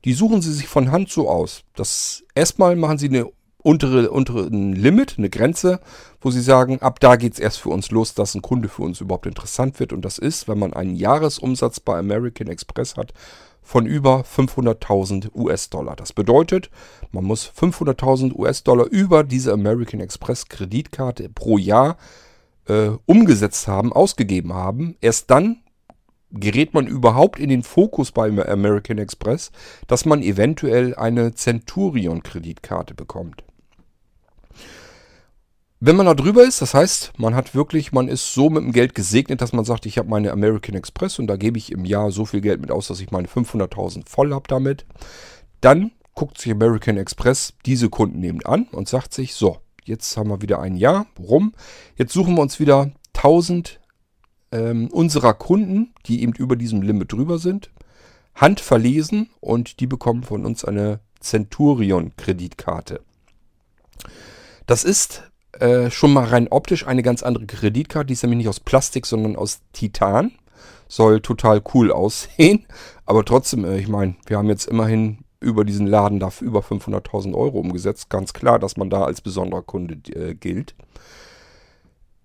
die 0.04 0.12
suchen 0.12 0.40
sie 0.40 0.52
sich 0.52 0.68
von 0.68 0.92
Hand 0.92 1.10
so 1.10 1.28
aus. 1.28 1.64
Das 1.74 2.24
erstmal 2.34 2.76
machen 2.76 2.98
sie 2.98 3.08
eine 3.08 3.28
untere, 3.62 4.10
untere 4.10 4.46
ein 4.46 4.72
Limit, 4.72 5.16
eine 5.18 5.30
Grenze, 5.30 5.80
wo 6.20 6.30
sie 6.30 6.40
sagen, 6.40 6.80
ab 6.80 7.00
da 7.00 7.16
geht 7.16 7.34
es 7.34 7.38
erst 7.38 7.58
für 7.58 7.70
uns 7.70 7.90
los, 7.90 8.14
dass 8.14 8.34
ein 8.34 8.42
Kunde 8.42 8.68
für 8.68 8.82
uns 8.82 9.00
überhaupt 9.00 9.26
interessant 9.26 9.80
wird. 9.80 9.92
Und 9.92 10.04
das 10.04 10.18
ist, 10.18 10.48
wenn 10.48 10.58
man 10.58 10.72
einen 10.72 10.94
Jahresumsatz 10.94 11.80
bei 11.80 11.98
American 11.98 12.48
Express 12.48 12.96
hat 12.96 13.12
von 13.62 13.84
über 13.84 14.22
500.000 14.22 15.34
US-Dollar. 15.34 15.94
Das 15.94 16.14
bedeutet, 16.14 16.70
man 17.12 17.24
muss 17.24 17.50
500.000 17.50 18.34
US-Dollar 18.34 18.86
über 18.86 19.24
diese 19.24 19.52
American 19.52 20.00
Express 20.00 20.46
Kreditkarte 20.48 21.28
pro 21.28 21.58
Jahr 21.58 21.98
äh, 22.66 22.90
umgesetzt 23.04 23.68
haben, 23.68 23.92
ausgegeben 23.92 24.54
haben. 24.54 24.96
Erst 25.00 25.30
dann 25.30 25.62
gerät 26.30 26.74
man 26.74 26.86
überhaupt 26.86 27.38
in 27.38 27.48
den 27.48 27.62
Fokus 27.62 28.12
bei 28.12 28.28
American 28.28 28.98
Express, 28.98 29.50
dass 29.86 30.04
man 30.04 30.22
eventuell 30.22 30.94
eine 30.94 31.34
Centurion-Kreditkarte 31.34 32.94
bekommt. 32.94 33.44
Wenn 35.80 35.94
man 35.94 36.06
da 36.06 36.14
drüber 36.14 36.42
ist, 36.42 36.60
das 36.60 36.74
heißt, 36.74 37.12
man 37.18 37.36
hat 37.36 37.54
wirklich, 37.54 37.92
man 37.92 38.08
ist 38.08 38.34
so 38.34 38.50
mit 38.50 38.64
dem 38.64 38.72
Geld 38.72 38.96
gesegnet, 38.96 39.40
dass 39.40 39.52
man 39.52 39.64
sagt, 39.64 39.86
ich 39.86 39.96
habe 39.96 40.08
meine 40.08 40.32
American 40.32 40.74
Express 40.74 41.20
und 41.20 41.28
da 41.28 41.36
gebe 41.36 41.56
ich 41.56 41.70
im 41.70 41.84
Jahr 41.84 42.10
so 42.10 42.24
viel 42.24 42.40
Geld 42.40 42.60
mit 42.60 42.72
aus, 42.72 42.88
dass 42.88 42.98
ich 42.98 43.12
meine 43.12 43.28
500.000 43.28 44.08
voll 44.08 44.34
habe 44.34 44.48
damit. 44.48 44.86
Dann 45.60 45.92
guckt 46.14 46.40
sich 46.40 46.50
American 46.50 46.96
Express 46.96 47.54
diese 47.64 47.90
Kunden 47.90 48.24
eben 48.24 48.44
an 48.44 48.66
und 48.72 48.88
sagt 48.88 49.14
sich, 49.14 49.34
so, 49.34 49.58
jetzt 49.84 50.16
haben 50.16 50.30
wir 50.30 50.42
wieder 50.42 50.60
ein 50.60 50.74
Jahr 50.74 51.06
rum. 51.16 51.54
Jetzt 51.94 52.12
suchen 52.12 52.34
wir 52.34 52.42
uns 52.42 52.58
wieder 52.58 52.90
1000 53.14 53.78
ähm, 54.52 54.88
unserer 54.88 55.34
Kunden, 55.34 55.92
die 56.06 56.22
eben 56.22 56.32
über 56.32 56.56
diesem 56.56 56.82
Limit 56.82 57.12
drüber 57.12 57.38
sind, 57.38 57.70
handverlesen 58.34 59.30
und 59.40 59.80
die 59.80 59.86
bekommen 59.86 60.22
von 60.22 60.46
uns 60.46 60.64
eine 60.64 61.00
Centurion 61.20 62.16
Kreditkarte. 62.16 63.00
Das 64.66 64.84
ist 64.84 65.22
äh, 65.52 65.90
schon 65.90 66.12
mal 66.12 66.26
rein 66.26 66.48
optisch 66.48 66.86
eine 66.86 67.02
ganz 67.02 67.22
andere 67.22 67.46
Kreditkarte. 67.46 68.06
Die 68.06 68.12
ist 68.12 68.22
nämlich 68.22 68.38
nicht 68.38 68.48
aus 68.48 68.60
Plastik, 68.60 69.06
sondern 69.06 69.36
aus 69.36 69.60
Titan. 69.72 70.32
Soll 70.88 71.20
total 71.20 71.62
cool 71.74 71.90
aussehen. 71.92 72.66
Aber 73.06 73.24
trotzdem, 73.24 73.64
äh, 73.64 73.78
ich 73.78 73.88
meine, 73.88 74.14
wir 74.26 74.38
haben 74.38 74.48
jetzt 74.48 74.66
immerhin 74.66 75.18
über 75.40 75.64
diesen 75.64 75.86
Laden 75.86 76.18
dafür 76.18 76.48
über 76.48 76.60
500.000 76.60 77.34
Euro 77.34 77.58
umgesetzt. 77.58 78.10
Ganz 78.10 78.32
klar, 78.32 78.58
dass 78.58 78.76
man 78.76 78.90
da 78.90 79.04
als 79.04 79.20
besonderer 79.20 79.62
Kunde 79.62 79.94
äh, 80.12 80.34
gilt. 80.34 80.74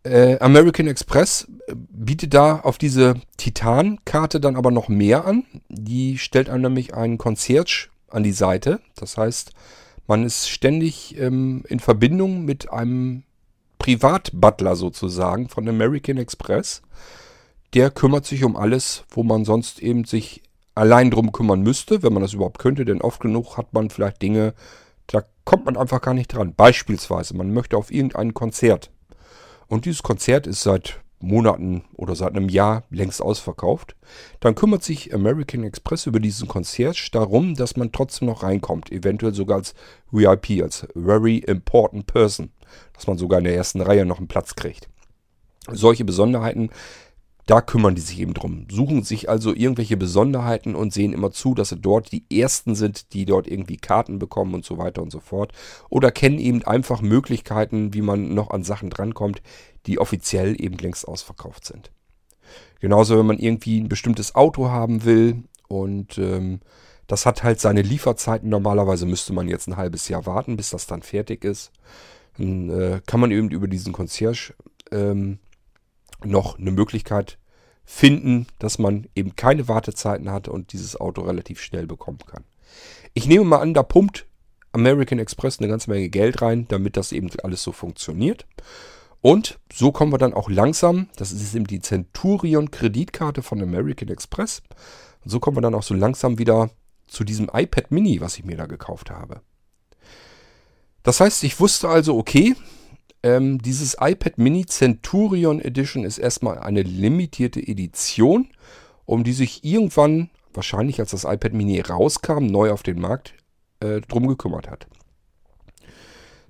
Äh, 0.04 0.38
American 0.40 0.88
Express 0.88 1.48
äh, 1.68 1.76
bietet 1.76 2.34
da 2.34 2.60
auf 2.60 2.78
diese 2.78 3.16
Titan-Karte 3.38 4.40
dann 4.40 4.58
aber 4.58 4.72
noch 4.72 4.90
mehr 4.90 5.26
an. 5.26 5.46
Die 5.70 6.18
stellt 6.18 6.50
einem 6.50 6.64
nämlich 6.64 6.94
einen 6.94 7.18
Concierge 7.18 7.90
an 8.10 8.24
die 8.24 8.34
Seite. 8.34 8.82
Das 8.96 9.18
heißt, 9.18 9.52
man 10.08 10.26
ist 10.26 10.50
ständig 10.50 11.18
ähm, 11.18 11.64
in 11.70 11.80
Verbindung 11.80 12.44
mit 12.44 12.72
einem 12.72 13.24
Privatbutler 13.80 14.76
sozusagen 14.76 15.48
von 15.50 15.68
American 15.68 16.18
Express. 16.18 16.82
Der 17.74 17.90
kümmert 17.90 18.26
sich 18.26 18.44
um 18.44 18.56
alles, 18.56 19.06
wo 19.10 19.24
man 19.24 19.46
sonst 19.46 19.80
eben 19.80 20.04
sich 20.04 20.44
allein 20.76 21.12
drum 21.12 21.32
kümmern 21.32 21.62
müsste, 21.62 22.04
wenn 22.04 22.14
man 22.14 22.22
das 22.22 22.34
überhaupt 22.34 22.60
könnte, 22.60 22.86
denn 22.86 23.02
oft 23.02 23.22
genug 23.22 23.58
hat 23.58 23.74
man 23.74 23.90
vielleicht 23.90 24.22
Dinge, 24.22 24.54
da 25.08 25.24
kommt 25.44 25.66
man 25.66 25.78
einfach 25.78 26.02
gar 26.02 26.14
nicht 26.14 26.34
dran. 26.34 26.54
Beispielsweise, 26.56 27.36
man 27.36 27.54
möchte 27.54 27.78
auf 27.78 27.92
irgendein 27.92 28.34
Konzert. 28.34 28.90
Und 29.74 29.86
dieses 29.86 30.04
Konzert 30.04 30.46
ist 30.46 30.62
seit 30.62 31.02
Monaten 31.20 31.84
oder 31.96 32.14
seit 32.14 32.36
einem 32.36 32.48
Jahr 32.48 32.84
längst 32.92 33.24
ausverkauft. 33.24 33.96
Dann 34.40 34.54
kümmert 34.54 34.84
sich 34.84 35.16
American 35.16 35.64
Express 35.64 36.06
über 36.06 36.20
diesen 36.20 36.48
Concierge 36.48 37.10
darum, 37.12 37.56
dass 37.56 37.76
man 37.76 37.92
trotzdem 37.92 38.28
noch 38.28 38.44
reinkommt. 38.44 38.92
Eventuell 38.92 39.34
sogar 39.34 39.58
als 39.58 39.74
VIP, 40.12 40.62
als 40.62 40.86
Very 40.94 41.38
Important 41.38 42.06
Person. 42.06 42.52
Dass 42.94 43.08
man 43.08 43.18
sogar 43.18 43.40
in 43.40 43.46
der 43.46 43.56
ersten 43.56 43.82
Reihe 43.82 44.06
noch 44.06 44.20
einen 44.20 44.28
Platz 44.28 44.54
kriegt. 44.54 44.90
Solche 45.72 46.06
Besonderheiten, 46.06 46.70
da 47.46 47.62
kümmern 47.62 47.96
die 47.96 48.02
sich 48.02 48.20
eben 48.20 48.34
drum. 48.34 48.68
Suchen 48.70 49.04
sich 49.04 49.30
also 49.30 49.54
irgendwelche 49.54 49.98
Besonderheiten 49.98 50.76
und 50.76 50.94
sehen 50.94 51.14
immer 51.14 51.32
zu, 51.32 51.54
dass 51.54 51.70
sie 51.70 51.78
dort 51.78 52.12
die 52.12 52.24
Ersten 52.32 52.76
sind, 52.76 53.14
die 53.14 53.26
dort 53.26 53.48
irgendwie 53.48 53.78
Karten 53.78 54.18
bekommen 54.18 54.54
und 54.54 54.66
so 54.66 54.78
weiter 54.78 55.02
und 55.02 55.12
so 55.12 55.20
fort. 55.20 55.52
Oder 55.90 56.12
kennen 56.12 56.40
eben 56.40 56.64
einfach 56.64 57.02
Möglichkeiten, 57.02 57.94
wie 57.94 58.02
man 58.02 58.34
noch 58.34 58.52
an 58.52 58.64
Sachen 58.64 58.90
drankommt, 58.90 59.42
die 59.86 60.00
offiziell 60.00 60.60
eben 60.62 60.78
längst 60.78 61.08
ausverkauft 61.08 61.66
sind. 61.66 61.92
Genauso, 62.80 63.18
wenn 63.18 63.26
man 63.26 63.40
irgendwie 63.40 63.80
ein 63.80 63.90
bestimmtes 63.90 64.36
Auto 64.36 64.70
haben 64.70 65.04
will 65.04 65.44
und 65.68 66.18
ähm, 66.18 66.62
das 67.08 67.26
hat 67.26 67.44
halt 67.44 67.60
seine 67.60 67.82
Lieferzeiten. 67.82 68.50
Normalerweise 68.50 69.06
müsste 69.06 69.34
man 69.34 69.50
jetzt 69.50 69.68
ein 69.68 69.78
halbes 69.78 70.08
Jahr 70.08 70.26
warten, 70.26 70.56
bis 70.56 70.70
das 70.70 70.88
dann 70.88 71.02
fertig 71.02 71.44
ist. 71.44 71.72
Dann 72.38 72.70
äh, 72.70 73.02
kann 73.06 73.20
man 73.20 73.32
eben 73.32 73.50
über 73.52 73.68
diesen 73.68 73.94
Concierge 73.94 74.54
ähm, 74.92 75.40
noch 76.26 76.58
eine 76.58 76.72
Möglichkeit 76.72 77.38
finden, 77.86 78.48
dass 78.60 78.80
man 78.80 79.08
eben 79.16 79.36
keine 79.36 79.68
Wartezeiten 79.68 80.32
hat 80.32 80.48
und 80.48 80.74
dieses 80.74 81.00
Auto 81.00 81.22
relativ 81.22 81.62
schnell 81.62 81.88
bekommen 81.88 82.20
kann. 82.26 82.44
Ich 83.14 83.28
nehme 83.28 83.46
mal 83.46 83.60
an, 83.60 83.74
da 83.74 83.84
pumpt 83.84 84.26
American 84.72 85.20
Express 85.20 85.60
eine 85.60 85.68
ganze 85.68 85.90
Menge 85.90 86.10
Geld 86.10 86.42
rein, 86.42 86.66
damit 86.68 86.98
das 86.98 87.12
eben 87.12 87.30
alles 87.44 87.62
so 87.62 87.72
funktioniert. 87.72 88.48
Und 89.22 89.60
so 89.72 89.92
kommen 89.92 90.12
wir 90.12 90.18
dann 90.18 90.34
auch 90.34 90.50
langsam, 90.50 91.08
das 91.16 91.32
ist 91.32 91.56
eben 91.56 91.68
die 91.68 91.80
Centurion 91.80 92.72
Kreditkarte 92.72 93.42
von 93.42 93.62
American 93.62 94.10
Express. 94.10 94.64
Und 95.24 95.30
so 95.30 95.40
kommen 95.40 95.58
wir 95.58 95.62
dann 95.62 95.76
auch 95.76 95.84
so 95.84 95.94
langsam 95.94 96.40
wieder 96.40 96.72
zu 97.08 97.24
diesem 97.24 97.50
iPad 97.54 97.92
Mini, 97.92 98.20
was 98.20 98.38
ich 98.38 98.44
mir 98.44 98.58
da 98.58 98.66
gekauft 98.66 99.12
habe. 99.12 99.42
Das 101.04 101.20
heißt, 101.20 101.44
ich 101.44 101.60
wusste 101.60 101.90
also, 101.90 102.18
okay, 102.18 102.56
ähm, 103.24 103.60
dieses 103.60 103.98
iPad 104.00 104.38
Mini 104.38 104.66
Centurion 104.66 105.62
Edition 105.62 106.04
ist 106.04 106.18
erstmal 106.18 106.60
eine 106.60 106.84
limitierte 106.84 107.62
Edition, 107.62 108.50
um 109.06 109.24
die 109.24 109.34
sich 109.34 109.64
irgendwann, 109.64 110.30
wahrscheinlich 110.54 111.00
als 111.00 111.12
das 111.12 111.24
iPad 111.24 111.54
Mini 111.54 111.80
rauskam, 111.80 112.46
neu 112.46 112.72
auf 112.72 112.84
den 112.84 113.00
Markt, 113.00 113.34
äh, 113.80 114.02
drum 114.02 114.28
gekümmert 114.28 114.70
hat. 114.70 114.88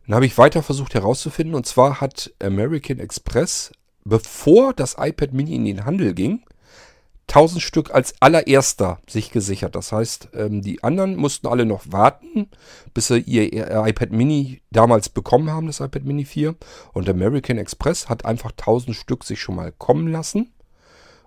Dann 0.06 0.16
habe 0.16 0.26
ich 0.26 0.38
weiter 0.38 0.64
versucht 0.64 0.96
herauszufinden 0.96 1.56
und 1.56 1.66
zwar 1.66 2.02
hat 2.02 2.34
American 2.42 3.00
Express, 3.00 3.72
bevor 4.04 4.74
das 4.74 4.98
iPad 5.00 5.32
Mini 5.32 5.56
in 5.56 5.66
den 5.66 5.86
Handel 5.86 6.14
ging, 6.14 6.44
1000 7.30 7.62
Stück 7.62 7.94
als 7.94 8.14
allererster 8.20 9.00
sich 9.08 9.32
gesichert. 9.32 9.76
Das 9.76 9.92
heißt, 9.92 10.30
ähm, 10.34 10.62
die 10.62 10.84
anderen 10.84 11.16
mussten 11.16 11.48
alle 11.48 11.66
noch 11.66 11.84
warten, 11.88 12.50
bis 12.94 13.08
sie 13.08 13.20
ihr, 13.20 13.86
iPad 13.88 14.12
Mini 14.12 14.62
damals 14.72 15.10
bekommen 15.10 15.50
haben, 15.50 15.68
das 15.68 15.80
iPad 15.80 16.04
Mini 16.04 16.26
4. 16.26 16.56
Und 16.94 17.10
American 17.10 17.58
Express 17.58 18.10
hat 18.10 18.26
einfach 18.26 18.52
1000 18.52 18.96
Stück 18.96 19.24
sich 19.24 19.42
schon 19.42 19.56
mal 19.56 19.72
kommen 19.72 20.08
lassen 20.08 20.54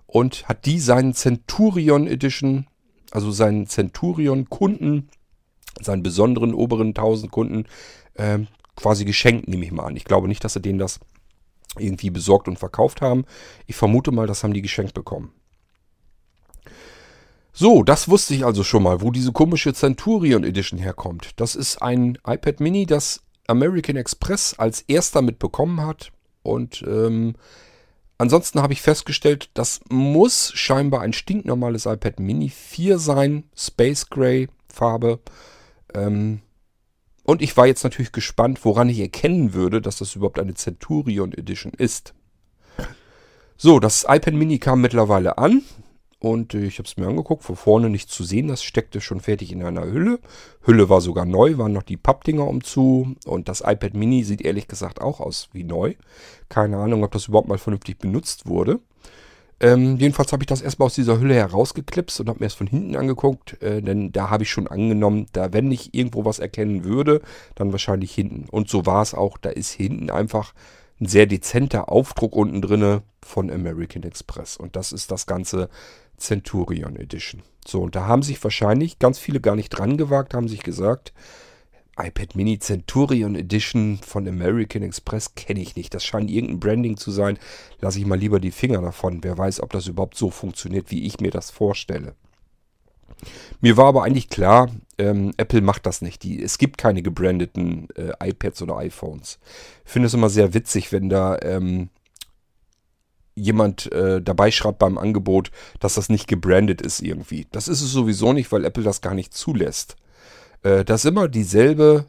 und 0.07 0.49
hat 0.49 0.67
die 0.67 0.79
seinen 0.79 1.15
Centurion 1.15 2.07
Edition, 2.07 2.67
also 3.11 3.31
seinen 3.31 3.67
Centurion 3.67 4.49
Kunden, 4.49 5.09
seinen 5.81 6.03
besonderen 6.03 6.55
oberen 6.55 6.89
1000 6.89 7.33
Kunden, 7.33 7.65
ähm, 8.17 8.49
quasi 8.77 9.05
geschenkt, 9.05 9.49
nehme 9.49 9.65
ich 9.65 9.73
mal 9.73 9.87
an. 9.87 9.97
Ich 9.97 10.05
glaube 10.05 10.29
nicht, 10.29 10.45
dass 10.45 10.53
sie 10.53 10.61
denen 10.61 10.79
das 10.79 11.01
irgendwie 11.79 12.11
besorgt 12.11 12.49
und 12.49 12.59
verkauft 12.59 13.01
haben. 13.01 13.25
Ich 13.67 13.77
vermute 13.77 14.13
mal, 14.13 14.27
das 14.27 14.45
haben 14.45 14.55
die 14.55 14.63
geschenkt 14.63 14.95
bekommen. 14.95 15.33
So, 17.59 17.83
das 17.83 18.11
wusste 18.11 18.35
ich 18.35 18.45
also 18.45 18.63
schon 18.63 18.83
mal, 18.83 19.01
wo 19.01 19.11
diese 19.11 19.33
komische 19.33 19.73
Centurion 19.73 20.45
Edition 20.45 20.79
herkommt. 20.79 21.31
Das 21.37 21.55
ist 21.55 21.81
ein 21.81 22.19
iPad 22.27 22.61
Mini, 22.61 22.85
das 22.85 23.23
American 23.47 23.97
Express 23.97 24.53
als 24.59 24.83
erster 24.83 25.23
mitbekommen 25.23 25.81
hat. 25.81 26.13
Und 26.43 26.85
ähm, 26.87 27.35
ansonsten 28.19 28.61
habe 28.61 28.75
ich 28.75 28.83
festgestellt, 28.83 29.49
das 29.55 29.81
muss 29.89 30.53
scheinbar 30.55 31.01
ein 31.01 31.15
stinknormales 31.15 31.87
iPad 31.87 32.21
Mini 32.21 32.51
4 32.51 32.99
sein. 32.99 33.45
Space 33.57 34.11
Gray 34.11 34.49
Farbe. 34.69 35.21
Ähm, 35.95 36.43
und 37.23 37.41
ich 37.41 37.57
war 37.57 37.67
jetzt 37.67 37.85
natürlich 37.85 38.13
gespannt, 38.13 38.67
woran 38.67 38.91
ich 38.91 39.01
erkennen 39.01 39.55
würde, 39.55 39.81
dass 39.81 39.97
das 39.97 40.15
überhaupt 40.15 40.39
eine 40.39 40.53
Centurion 40.53 41.33
Edition 41.33 41.73
ist. 41.73 42.13
So, 43.57 43.81
das 43.81 44.05
iPad 44.07 44.35
Mini 44.35 44.59
kam 44.59 44.83
mittlerweile 44.83 45.39
an. 45.39 45.63
Und 46.27 46.55
ich 46.55 46.79
habe 46.79 46.89
es 46.89 46.97
mir 46.97 47.07
angeguckt, 47.07 47.45
von 47.45 47.55
vorne 47.55 47.89
nicht 47.89 48.11
zu 48.11 48.25
sehen, 48.25 48.49
das 48.49 48.65
steckte 48.65 49.01
schon 49.01 49.21
fertig 49.21 49.53
in 49.53 49.63
einer 49.63 49.85
Hülle. 49.85 50.19
Hülle 50.63 50.89
war 50.89 51.01
sogar 51.01 51.25
neu, 51.25 51.57
waren 51.57 51.73
noch 51.73 51.85
die 51.85 51.97
Pappdinger 51.97 52.49
umzu. 52.49 53.15
Und 53.25 53.49
das 53.49 53.61
iPad 53.61 53.95
Mini 53.95 54.25
sieht 54.25 54.43
ehrlich 54.43 54.67
gesagt 54.67 55.01
auch 55.01 55.21
aus 55.21 55.49
wie 55.53 55.63
neu. 55.63 55.95
Keine 56.49 56.79
Ahnung, 56.79 57.05
ob 57.05 57.13
das 57.13 57.29
überhaupt 57.29 57.47
mal 57.47 57.59
vernünftig 57.59 57.99
benutzt 57.99 58.49
wurde. 58.49 58.81
Ähm, 59.61 59.99
jedenfalls 59.99 60.33
habe 60.33 60.43
ich 60.43 60.49
das 60.49 60.63
erstmal 60.63 60.87
aus 60.87 60.97
dieser 60.97 61.21
Hülle 61.21 61.35
herausgeklipst 61.35 62.19
und 62.19 62.29
habe 62.29 62.41
mir 62.41 62.47
es 62.47 62.55
von 62.55 62.67
hinten 62.67 62.97
angeguckt, 62.97 63.63
äh, 63.63 63.81
denn 63.81 64.11
da 64.11 64.29
habe 64.29 64.43
ich 64.43 64.51
schon 64.51 64.67
angenommen, 64.67 65.29
da 65.33 65.53
wenn 65.53 65.71
ich 65.71 65.95
irgendwo 65.95 66.25
was 66.25 66.41
erkennen 66.41 66.85
würde, 66.85 67.23
dann 67.55 67.71
wahrscheinlich 67.71 68.13
hinten. 68.13 68.49
Und 68.51 68.69
so 68.69 68.85
war 68.85 69.01
es 69.01 69.15
auch, 69.15 69.39
da 69.39 69.49
ist 69.49 69.71
hinten 69.71 70.11
einfach 70.11 70.53
ein 71.01 71.07
sehr 71.07 71.27
dezenter 71.27 71.91
Aufdruck 71.91 72.35
unten 72.35 72.63
drinne 72.63 73.03
von 73.23 73.51
American 73.51 74.03
Express. 74.03 74.57
Und 74.57 74.77
das 74.77 74.93
ist 74.93 75.11
das 75.11 75.27
ganze 75.27 75.69
Centurion 76.19 76.97
Edition. 76.97 77.43
So, 77.67 77.83
und 77.83 77.97
da 77.97 78.07
haben 78.07 78.23
sich 78.23 78.43
wahrscheinlich 78.43 78.99
ganz 78.99 79.19
viele 79.19 79.41
gar 79.41 79.57
nicht 79.57 79.71
dran 79.71 79.97
gewagt, 79.97 80.35
haben 80.35 80.49
sich 80.49 80.63
gesagt, 80.63 81.13
iPad 81.99 82.37
Mini 82.37 82.59
Centurion 82.59 83.35
Edition 83.35 83.99
von 83.99 84.29
American 84.29 84.83
Express 84.83 85.35
kenne 85.35 85.61
ich 85.61 85.77
nicht. 85.77 85.95
Das 85.95 86.05
scheint 86.05 86.31
irgendein 86.31 86.61
Branding 86.61 86.97
zu 86.99 87.11
sein. 87.11 87.39
Lasse 87.81 87.99
ich 87.99 88.07
mal 88.07 88.19
lieber 88.19 88.39
die 88.39 88.51
Finger 88.51 88.83
davon. 88.83 89.25
Wer 89.25 89.39
weiß, 89.39 89.61
ob 89.61 89.73
das 89.73 89.87
überhaupt 89.87 90.17
so 90.17 90.31
funktioniert, 90.31 90.91
wie 90.91 91.07
ich 91.07 91.21
mir 91.21 91.31
das 91.31 91.51
vorstelle. 91.51 92.15
Mir 93.63 93.79
war 93.79 93.87
aber 93.87 94.05
eigentlich 94.05 94.29
klar, 94.29 94.71
ähm, 94.99 95.33
Apple 95.39 95.63
macht 95.63 95.87
das 95.87 96.03
nicht. 96.03 96.23
Die, 96.23 96.43
es 96.43 96.59
gibt 96.59 96.77
keine 96.77 97.01
gebrandeten 97.03 97.89
äh, 97.97 98.13
iPads 98.29 98.61
oder 98.61 98.77
iPhones. 98.77 99.39
Ich 99.87 99.93
finde 99.93 100.09
es 100.09 100.15
immer 100.15 100.29
sehr 100.29 100.53
witzig, 100.53 100.93
wenn 100.93 101.09
da 101.09 101.39
ähm, 101.41 101.89
jemand 103.37 103.93
äh, 103.93 104.21
dabei 104.21 104.51
schreibt 104.51 104.79
beim 104.79 104.99
Angebot, 104.99 105.51
dass 105.79 105.95
das 105.95 106.09
nicht 106.09 106.27
gebrandet 106.27 106.81
ist 106.83 107.01
irgendwie. 107.01 107.47
Das 107.53 107.69
ist 107.69 107.83
es 107.83 107.93
sowieso 107.93 108.33
nicht, 108.33 108.51
weil 108.51 108.65
Apple 108.65 108.83
das 108.83 109.03
gar 109.03 109.15
nicht 109.15 109.35
zulässt. 109.35 109.97
Äh, 110.63 110.85
da 110.85 110.95
ist 110.95 111.05
immer 111.05 111.29
dieselbe 111.29 112.07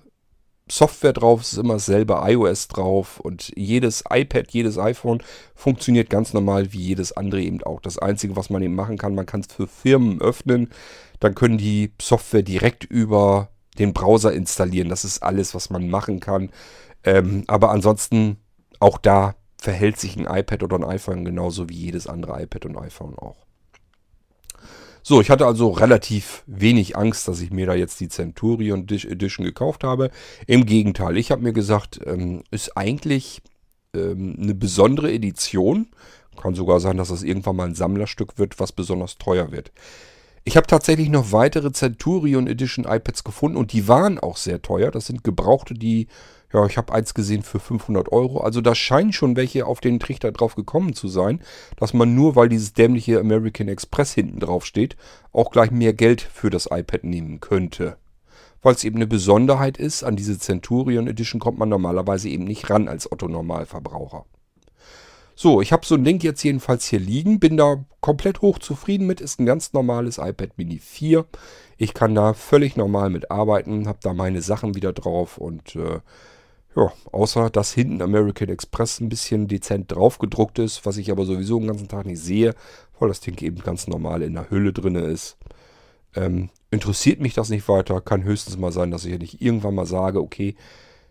Software 0.69 1.13
drauf, 1.13 1.41
es 1.41 1.53
ist 1.53 1.60
immer 1.60 1.75
dasselbe 1.75 2.22
iOS 2.25 2.67
drauf 2.67 3.19
und 3.19 3.51
jedes 3.55 4.03
iPad, 4.10 4.51
jedes 4.51 4.77
iPhone 4.77 5.24
funktioniert 5.55 6.10
ganz 6.10 6.34
normal 6.34 6.74
wie 6.74 6.79
jedes 6.79 7.15
andere 7.15 7.41
eben 7.41 7.63
auch. 7.63 7.79
Das 7.79 7.98
Einzige, 7.98 8.36
was 8.36 8.50
man 8.50 8.62
eben 8.62 8.75
machen 8.75 8.98
kann, 8.98 9.15
man 9.15 9.25
kann 9.25 9.41
es 9.41 9.53
für 9.53 9.67
Firmen 9.67 10.20
öffnen, 10.22 10.70
dann 11.20 11.35
können 11.35 11.57
die 11.57 11.94
Software 12.01 12.44
direkt 12.44 12.83
über 12.83 13.50
den 13.79 13.94
Browser 13.94 14.33
installieren. 14.33 14.90
Das 14.90 15.05
ist 15.05 15.24
alles, 15.24 15.55
was 15.55 15.70
man 15.70 15.90
machen 15.90 16.20
kann. 16.20 16.50
Ähm, 17.03 17.44
aber 17.48 17.72
ansonsten 17.72 18.37
auch 18.79 18.98
da 18.98 19.35
verhält 19.68 20.00
sich 20.00 20.16
ein 20.16 20.27
iPad 20.34 20.64
oder 20.64 20.77
ein 20.77 20.86
iPhone 20.86 21.25
genauso 21.25 21.68
wie 21.68 21.75
jedes 21.75 22.08
andere 22.08 22.42
iPad 22.42 22.68
und 22.68 22.77
iPhone 22.77 23.20
auch. 23.20 23.36
So, 25.03 25.20
ich 25.20 25.30
hatte 25.30 25.46
also 25.46 25.72
relativ 25.72 26.44
wenig 26.48 26.96
Angst, 26.96 27.27
dass 27.27 27.42
ich 27.42 27.51
mir 27.51 27.66
da 27.66 27.74
jetzt 27.74 28.00
die 28.00 28.08
Centurion 28.08 28.88
Edition 28.88 29.46
gekauft 29.46 29.84
habe. 29.84 30.10
Im 30.46 30.66
Gegenteil, 30.66 31.18
ich 31.18 31.32
habe 31.32 31.42
mir 31.42 31.51
gesagt, 31.51 32.00
ähm, 32.06 32.44
ist 32.50 32.77
eigentlich 32.77 33.42
ähm, 33.94 34.38
eine 34.42 34.56
besondere 34.56 35.12
Edition. 35.12 35.90
Kann 36.42 36.56
sogar 36.56 36.80
sein, 36.80 36.96
dass 36.96 37.10
das 37.10 37.24
irgendwann 37.24 37.58
mal 37.58 37.68
ein 37.68 37.75
Sammlerstück 37.75 38.38
wird, 38.38 38.62
was 38.62 38.72
besonders 38.72 39.18
teuer 39.18 39.51
wird. 39.51 39.74
Ich 40.46 40.56
habe 40.56 40.66
tatsächlich 40.66 41.10
noch 41.10 41.34
weitere 41.34 41.74
Centurion 41.74 42.48
Edition 42.48 42.86
iPads 42.86 43.25
gefunden 43.25 43.58
und 43.58 43.74
die 43.74 43.90
waren 43.90 44.18
auch 44.18 44.38
sehr 44.38 44.62
teuer. 44.62 44.92
Das 44.92 45.08
sind 45.08 45.25
gebrauchte, 45.25 45.74
die 45.74 46.08
ja, 46.53 46.66
ich 46.66 46.77
habe 46.77 46.94
eins 46.94 47.14
gesehen 47.14 47.44
für 47.44 47.60
500 47.60 48.12
Euro. 48.12 48.40
Also 48.40 48.62
da 48.62 48.74
scheinen 48.74 49.12
schon 49.12 49.36
welche 49.36 49.66
auf 49.66 49.81
den 49.81 50.00
Trichter 50.00 50.31
drauf 50.31 50.55
gekommen 50.55 50.94
zu 50.94 51.07
sein, 51.07 51.42
dass 51.75 51.94
man 51.94 52.16
nur, 52.16 52.36
weil 52.36 52.48
dieses 52.48 52.74
dämliche 52.74 53.20
American 53.20 53.68
Express 53.68 54.14
hinten 54.14 54.40
drauf 54.40 54.66
steht, 54.66 54.96
auch 55.33 55.51
gleich 55.51 55.72
mehr 55.72 55.94
Geld 55.94 56.22
für 56.22 56.50
das 56.50 56.68
iPad 56.72 57.03
nehmen 57.03 57.42
könnte. 57.42 57.98
Weil 58.62 58.75
es 58.75 58.83
eben 58.86 58.96
eine 58.96 59.07
Besonderheit 59.07 59.77
ist, 59.77 60.03
an 60.03 60.16
diese 60.16 60.40
Centurion 60.40 61.07
Edition 61.07 61.40
kommt 61.40 61.60
man 61.60 61.70
normalerweise 61.70 62.29
eben 62.29 62.46
nicht 62.46 62.70
ran 62.70 62.88
als 62.88 63.12
Otto-Normalverbraucher. 63.12 64.25
So, 65.36 65.62
ich 65.62 65.72
habe 65.72 65.86
so 65.86 65.94
ein 65.94 66.03
Ding 66.03 66.20
jetzt 66.24 66.42
jedenfalls 66.42 66.88
hier 66.88 67.00
liegen, 67.00 67.40
bin 67.40 67.57
da 67.57 67.86
komplett 68.01 68.42
hochzufrieden 68.42 69.05
mit, 69.05 69.22
ist 69.22 69.40
ein 69.40 69.46
ganz 69.46 69.74
normales 69.74 70.18
iPad 70.18 70.57
Mini 70.57 70.79
4. 70.79 71.25
Ich 71.77 71.94
kann 71.94 72.16
da 72.16 72.33
völlig 72.33 72.75
normal 72.75 73.12
mit 73.12 73.29
arbeiten, 73.29 73.88
habe 73.88 74.00
da 74.01 74.14
meine 74.14 74.42
Sachen 74.42 74.74
wieder 74.74 74.94
drauf 74.94 75.38
und 75.38 75.75
äh, 75.75 76.00
ja, 76.77 76.94
außer 77.11 77.50
dass 77.50 77.74
hinten 77.74 78.03
American 78.03 78.50
Express 78.50 79.00
ein 79.00 79.09
bisschen 79.09 79.48
dezent 79.48 79.92
drauf 79.92 80.20
gedruckt 80.20 80.59
ist, 80.59 80.85
was 80.85 80.98
ich 80.98 81.09
aber 81.09 81.25
sowieso 81.25 81.57
den 81.57 81.68
ganzen 81.68 81.87
Tag 81.87 82.05
nicht 82.05 82.22
sehe, 82.22 82.53
weil 83.00 83.09
das 83.09 83.20
Ding 83.20 83.42
eben 83.42 83.63
ganz 83.63 83.87
normal 83.87 84.22
in 84.22 84.35
der 84.35 84.51
Hülle 84.51 84.74
drin 84.74 84.96
ist. 84.96 85.37
Ähm, 86.16 86.50
interessiert 86.70 87.20
mich 87.20 87.33
das 87.33 87.50
nicht 87.50 87.68
weiter. 87.68 88.00
Kann 88.00 88.24
höchstens 88.24 88.57
mal 88.57 88.72
sein, 88.72 88.92
dass 88.92 89.05
ich 89.05 89.18
nicht 89.18 89.42
irgendwann 89.42 89.74
mal 89.74 89.87
sage, 89.87 90.22
okay, 90.22 90.55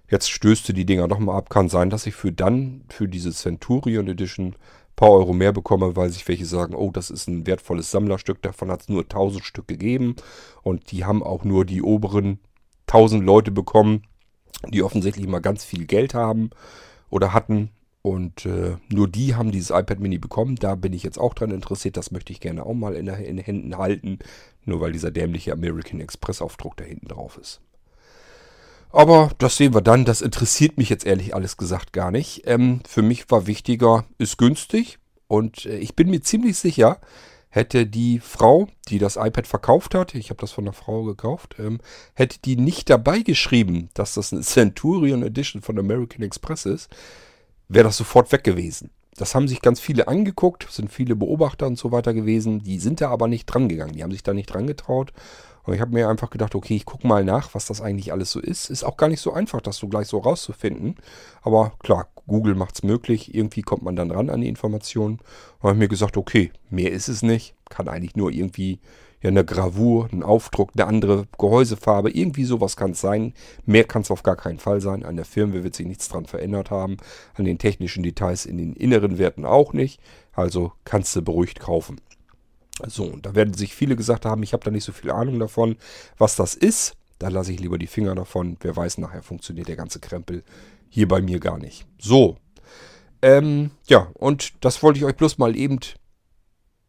jetzt 0.08 0.30
stößt 0.30 0.68
du 0.68 0.72
die 0.72 0.86
Dinger 0.86 1.08
doch 1.08 1.18
mal 1.18 1.36
ab. 1.36 1.50
Kann 1.50 1.68
sein, 1.68 1.90
dass 1.90 2.06
ich 2.06 2.14
für 2.14 2.30
dann, 2.30 2.84
für 2.88 3.08
diese 3.08 3.32
Centurion 3.32 4.06
Edition, 4.06 4.48
ein 4.48 4.54
paar 4.94 5.10
Euro 5.10 5.32
mehr 5.32 5.52
bekomme, 5.52 5.96
weil 5.96 6.10
sich 6.10 6.28
welche 6.28 6.46
sagen, 6.46 6.76
oh, 6.76 6.92
das 6.92 7.10
ist 7.10 7.26
ein 7.26 7.44
wertvolles 7.44 7.90
Sammlerstück, 7.90 8.40
davon 8.40 8.70
hat 8.70 8.82
es 8.82 8.88
nur 8.88 9.02
1000 9.02 9.44
Stück 9.44 9.66
gegeben. 9.66 10.14
Und 10.62 10.92
die 10.92 11.04
haben 11.04 11.24
auch 11.24 11.42
nur 11.42 11.64
die 11.64 11.82
oberen 11.82 12.38
1000 12.86 13.24
Leute 13.24 13.50
bekommen 13.50 14.02
die 14.68 14.82
offensichtlich 14.82 15.26
mal 15.26 15.40
ganz 15.40 15.64
viel 15.64 15.86
Geld 15.86 16.14
haben 16.14 16.50
oder 17.10 17.32
hatten. 17.32 17.70
Und 18.02 18.46
äh, 18.46 18.76
nur 18.88 19.08
die 19.08 19.34
haben 19.34 19.50
dieses 19.50 19.70
iPad 19.70 19.98
Mini 19.98 20.18
bekommen. 20.18 20.56
Da 20.56 20.76
bin 20.76 20.92
ich 20.92 21.02
jetzt 21.02 21.18
auch 21.18 21.34
dran 21.34 21.50
interessiert. 21.50 21.96
Das 21.96 22.12
möchte 22.12 22.32
ich 22.32 22.40
gerne 22.40 22.64
auch 22.64 22.74
mal 22.74 22.94
in, 22.94 23.08
in 23.08 23.36
den 23.36 23.44
Händen 23.44 23.78
halten. 23.78 24.20
Nur 24.64 24.80
weil 24.80 24.92
dieser 24.92 25.10
dämliche 25.10 25.52
American 25.52 26.00
Express 26.00 26.40
Aufdruck 26.40 26.76
da 26.76 26.84
hinten 26.84 27.08
drauf 27.08 27.36
ist. 27.36 27.60
Aber 28.90 29.30
das 29.38 29.56
sehen 29.56 29.74
wir 29.74 29.80
dann. 29.80 30.04
Das 30.04 30.22
interessiert 30.22 30.78
mich 30.78 30.88
jetzt 30.88 31.04
ehrlich 31.04 31.34
alles 31.34 31.56
gesagt 31.56 31.92
gar 31.92 32.10
nicht. 32.12 32.42
Ähm, 32.46 32.80
für 32.88 33.02
mich 33.02 33.30
war 33.30 33.48
wichtiger, 33.48 34.04
ist 34.18 34.38
günstig. 34.38 34.98
Und 35.26 35.66
äh, 35.66 35.78
ich 35.78 35.96
bin 35.96 36.08
mir 36.08 36.22
ziemlich 36.22 36.56
sicher, 36.58 37.00
hätte 37.56 37.86
die 37.86 38.20
Frau, 38.20 38.68
die 38.88 38.98
das 38.98 39.16
iPad 39.16 39.46
verkauft 39.46 39.94
hat, 39.94 40.14
ich 40.14 40.30
habe 40.30 40.40
das 40.40 40.52
von 40.52 40.64
einer 40.64 40.74
Frau 40.74 41.02
gekauft, 41.04 41.56
ähm, 41.58 41.80
hätte 42.14 42.38
die 42.38 42.56
nicht 42.56 42.90
dabei 42.90 43.20
geschrieben, 43.20 43.88
dass 43.94 44.14
das 44.14 44.32
eine 44.32 44.42
Centurion 44.42 45.22
Edition 45.24 45.62
von 45.62 45.78
American 45.78 46.22
Express 46.22 46.66
ist, 46.66 46.94
wäre 47.68 47.84
das 47.84 47.96
sofort 47.96 48.30
weg 48.30 48.44
gewesen. 48.44 48.90
Das 49.16 49.34
haben 49.34 49.48
sich 49.48 49.62
ganz 49.62 49.80
viele 49.80 50.06
angeguckt, 50.06 50.66
sind 50.70 50.92
viele 50.92 51.16
Beobachter 51.16 51.66
und 51.66 51.78
so 51.78 51.90
weiter 51.90 52.12
gewesen, 52.12 52.62
die 52.62 52.78
sind 52.78 53.00
da 53.00 53.08
aber 53.08 53.26
nicht 53.26 53.46
dran 53.46 53.68
gegangen, 53.68 53.94
die 53.94 54.02
haben 54.02 54.12
sich 54.12 54.22
da 54.22 54.34
nicht 54.34 54.52
dran 54.52 54.66
getraut. 54.66 55.12
Und 55.66 55.74
ich 55.74 55.80
habe 55.80 55.92
mir 55.92 56.08
einfach 56.08 56.30
gedacht, 56.30 56.54
okay, 56.54 56.76
ich 56.76 56.84
gucke 56.84 57.06
mal 57.06 57.24
nach, 57.24 57.54
was 57.54 57.66
das 57.66 57.80
eigentlich 57.80 58.12
alles 58.12 58.30
so 58.30 58.40
ist. 58.40 58.70
Ist 58.70 58.84
auch 58.84 58.96
gar 58.96 59.08
nicht 59.08 59.20
so 59.20 59.32
einfach, 59.32 59.60
das 59.60 59.76
so 59.76 59.88
gleich 59.88 60.06
so 60.06 60.18
rauszufinden. 60.18 60.96
Aber 61.42 61.72
klar, 61.80 62.08
Google 62.26 62.54
macht 62.54 62.76
es 62.76 62.82
möglich. 62.82 63.34
Irgendwie 63.34 63.62
kommt 63.62 63.82
man 63.82 63.96
dann 63.96 64.10
ran 64.10 64.30
an 64.30 64.40
die 64.40 64.48
Informationen. 64.48 65.18
Und 65.60 65.68
habe 65.68 65.78
mir 65.78 65.88
gesagt, 65.88 66.16
okay, 66.16 66.52
mehr 66.70 66.92
ist 66.92 67.08
es 67.08 67.22
nicht. 67.22 67.54
Kann 67.68 67.88
eigentlich 67.88 68.14
nur 68.14 68.30
irgendwie 68.30 68.78
ja, 69.22 69.30
eine 69.30 69.44
Gravur, 69.44 70.08
ein 70.12 70.22
Aufdruck, 70.22 70.70
eine 70.74 70.86
andere 70.86 71.26
Gehäusefarbe, 71.38 72.10
irgendwie 72.10 72.44
sowas 72.44 72.76
kann 72.76 72.92
es 72.92 73.00
sein. 73.00 73.34
Mehr 73.64 73.84
kann 73.84 74.02
es 74.02 74.10
auf 74.10 74.22
gar 74.22 74.36
keinen 74.36 74.58
Fall 74.58 74.80
sein. 74.80 75.04
An 75.04 75.16
der 75.16 75.24
Firmware 75.24 75.64
wird 75.64 75.74
sich 75.74 75.86
nichts 75.86 76.08
dran 76.08 76.26
verändert 76.26 76.70
haben. 76.70 76.98
An 77.34 77.44
den 77.44 77.58
technischen 77.58 78.02
Details 78.02 78.46
in 78.46 78.58
den 78.58 78.74
inneren 78.74 79.18
Werten 79.18 79.44
auch 79.44 79.72
nicht. 79.72 80.00
Also 80.32 80.72
kannst 80.84 81.16
du 81.16 81.22
beruhigt 81.22 81.60
kaufen. 81.60 82.00
So, 82.86 83.04
und 83.04 83.24
da 83.24 83.34
werden 83.34 83.54
sich 83.54 83.74
viele 83.74 83.96
gesagt 83.96 84.24
haben, 84.26 84.42
ich 84.42 84.52
habe 84.52 84.64
da 84.64 84.70
nicht 84.70 84.84
so 84.84 84.92
viel 84.92 85.10
Ahnung 85.10 85.38
davon, 85.38 85.76
was 86.18 86.36
das 86.36 86.54
ist. 86.54 86.96
Da 87.18 87.28
lasse 87.28 87.52
ich 87.52 87.60
lieber 87.60 87.78
die 87.78 87.86
Finger 87.86 88.14
davon. 88.14 88.56
Wer 88.60 88.76
weiß, 88.76 88.98
nachher 88.98 89.22
funktioniert 89.22 89.68
der 89.68 89.76
ganze 89.76 90.00
Krempel 90.00 90.44
hier 90.90 91.08
bei 91.08 91.22
mir 91.22 91.40
gar 91.40 91.58
nicht. 91.58 91.86
So. 91.98 92.36
Ähm, 93.22 93.70
ja, 93.88 94.10
und 94.14 94.52
das 94.64 94.82
wollte 94.82 94.98
ich 94.98 95.04
euch 95.04 95.16
bloß 95.16 95.38
mal 95.38 95.56
eben 95.56 95.80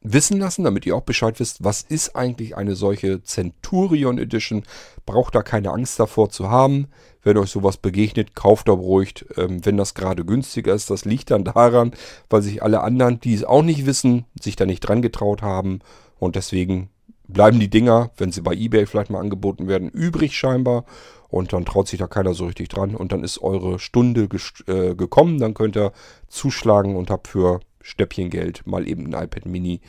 wissen 0.02 0.40
lassen, 0.40 0.64
damit 0.64 0.86
ihr 0.86 0.96
auch 0.96 1.02
Bescheid 1.02 1.40
wisst, 1.40 1.64
was 1.64 1.82
ist 1.82 2.16
eigentlich 2.16 2.56
eine 2.56 2.76
solche 2.76 3.24
Centurion 3.24 4.18
Edition. 4.18 4.64
Braucht 5.06 5.36
da 5.36 5.42
keine 5.42 5.72
Angst 5.72 6.00
davor 6.00 6.30
zu 6.30 6.50
haben. 6.50 6.88
Wenn 7.24 7.38
euch 7.38 7.50
sowas 7.50 7.78
begegnet, 7.78 8.36
kauft 8.36 8.70
da 8.70 8.76
beruhigt, 8.76 9.26
ähm, 9.36 9.66
wenn 9.66 9.78
das 9.78 9.96
gerade 9.96 10.24
günstiger 10.24 10.74
ist. 10.74 10.90
Das 10.90 11.04
liegt 11.04 11.32
dann 11.32 11.44
daran, 11.44 11.92
weil 12.30 12.42
sich 12.42 12.64
alle 12.64 12.82
anderen, 12.82 13.20
die 13.20 13.34
es 13.34 13.44
auch 13.44 13.64
nicht 13.64 13.86
wissen, 13.86 14.26
sich 14.40 14.56
da 14.56 14.66
nicht 14.66 14.82
dran 14.82 15.02
getraut 15.02 15.42
haben. 15.42 15.80
Und 16.20 16.36
deswegen 16.36 16.90
bleiben 17.28 17.60
die 17.60 17.70
Dinger, 17.70 18.12
wenn 18.18 18.32
sie 18.32 18.42
bei 18.42 18.54
eBay 18.54 18.86
vielleicht 18.86 19.10
mal 19.10 19.20
angeboten 19.20 19.68
werden, 19.68 19.90
übrig 19.90 20.38
scheinbar. 20.38 20.86
Und 21.30 21.52
dann 21.52 21.66
traut 21.66 21.90
sich 21.90 22.00
da 22.00 22.08
keiner 22.08 22.34
so 22.34 22.46
richtig 22.46 22.70
dran. 22.70 22.96
Und 22.96 23.12
dann 23.12 23.24
ist 23.24 23.42
eure 23.42 23.80
Stunde 23.80 24.30
äh, 24.68 24.96
gekommen. 24.96 25.40
Dann 25.40 25.54
könnt 25.54 25.76
ihr 25.76 25.92
zuschlagen 26.30 26.96
und 26.96 27.10
habt 27.10 27.28
für 27.28 27.60
Stäppchengeld 27.88 28.68
mal 28.68 28.88
eben 28.88 29.06
ein 29.06 29.24
iPad 29.24 29.46
Mini 29.46 29.80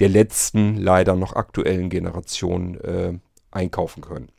der 0.00 0.08
letzten, 0.08 0.78
leider 0.78 1.16
noch 1.16 1.34
aktuellen 1.34 1.90
Generation 1.90 2.80
äh, 2.80 3.18
einkaufen 3.50 4.00
können. 4.00 4.30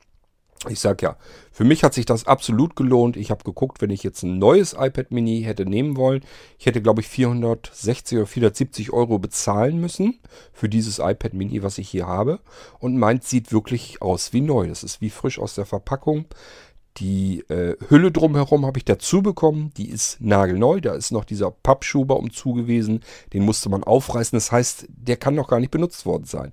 Ich 0.70 0.80
sag 0.80 1.02
ja, 1.02 1.18
für 1.52 1.66
mich 1.66 1.84
hat 1.84 1.94
sich 1.94 2.06
das 2.06 2.26
absolut 2.26 2.76
gelohnt. 2.76 3.18
Ich 3.18 3.32
habe 3.32 3.44
geguckt, 3.44 3.82
wenn 3.82 3.90
ich 3.90 4.02
jetzt 4.02 4.24
ein 4.24 4.40
neues 4.40 4.74
iPad 4.74 5.12
Mini 5.12 5.44
hätte 5.44 5.66
nehmen 5.66 5.98
wollen, 5.98 6.24
ich 6.58 6.66
hätte 6.66 6.82
glaube 6.82 7.02
ich 7.02 7.08
460 7.08 8.18
oder 8.18 8.28
470 8.28 8.94
Euro 8.94 9.20
bezahlen 9.20 9.80
müssen 9.80 10.20
für 10.54 10.70
dieses 10.70 11.00
iPad 11.00 11.34
Mini, 11.34 11.62
was 11.64 11.78
ich 11.78 11.90
hier 11.90 12.08
habe. 12.08 12.40
Und 12.80 12.98
meins 12.98 13.30
sieht 13.30 13.52
wirklich 13.52 14.02
aus 14.02 14.34
wie 14.34 14.42
neu. 14.42 14.68
Das 14.68 14.84
ist 14.84 15.02
wie 15.02 15.10
frisch 15.10 15.38
aus 15.38 15.54
der 15.54 15.66
Verpackung. 15.66 16.26
Die 16.98 17.44
äh, 17.50 17.76
Hülle 17.90 18.12
drumherum 18.12 18.66
habe 18.66 18.78
ich 18.78 18.86
dazu 18.86 19.22
bekommen. 19.22 19.72
Die 19.78 19.90
ist 19.90 20.22
nagelneu. 20.22 20.80
Da 20.80 20.94
ist 20.94 21.12
noch 21.12 21.26
dieser 21.26 21.52
Pappschuber 21.52 22.18
umzu 22.18 22.54
gewesen. 22.54 23.02
Den 23.34 23.44
musste 23.44 23.70
man 23.70 23.84
aufreißen. 23.84 24.36
Das 24.36 24.52
heißt, 24.52 24.88
der 24.90 25.18
kann 25.18 25.36
noch 25.36 25.48
gar 25.48 25.60
nicht 25.60 25.72
benutzt 25.72 26.06
worden 26.06 26.26
sein. 26.26 26.52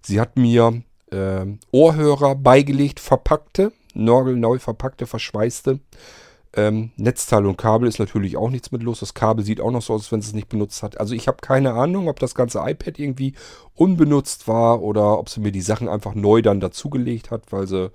Sie 0.00 0.20
hat 0.20 0.36
mir 0.36 0.82
äh, 1.10 1.46
Ohrhörer 1.70 2.34
beigelegt, 2.34 3.00
verpackte, 3.00 3.72
nagelneu 3.94 4.58
verpackte, 4.58 5.06
verschweißte. 5.06 5.80
Ähm, 6.54 6.90
Netzteil 6.96 7.46
und 7.46 7.56
Kabel 7.56 7.88
ist 7.88 7.98
natürlich 7.98 8.36
auch 8.36 8.50
nichts 8.50 8.72
mit 8.72 8.82
los. 8.82 9.00
Das 9.00 9.14
Kabel 9.14 9.44
sieht 9.44 9.60
auch 9.60 9.70
noch 9.70 9.80
so 9.80 9.94
aus, 9.94 10.02
als 10.02 10.12
wenn 10.12 10.20
es 10.20 10.34
nicht 10.34 10.48
benutzt 10.48 10.82
hat. 10.82 11.00
Also 11.00 11.14
ich 11.14 11.26
habe 11.26 11.38
keine 11.40 11.72
Ahnung, 11.72 12.08
ob 12.08 12.18
das 12.18 12.34
ganze 12.34 12.58
iPad 12.58 12.98
irgendwie 12.98 13.34
unbenutzt 13.74 14.48
war 14.48 14.82
oder 14.82 15.18
ob 15.18 15.30
sie 15.30 15.40
mir 15.40 15.52
die 15.52 15.62
Sachen 15.62 15.88
einfach 15.88 16.14
neu 16.14 16.42
dann 16.42 16.60
dazugelegt 16.60 17.30
hat, 17.30 17.52
weil 17.52 17.66
sie 17.66 17.90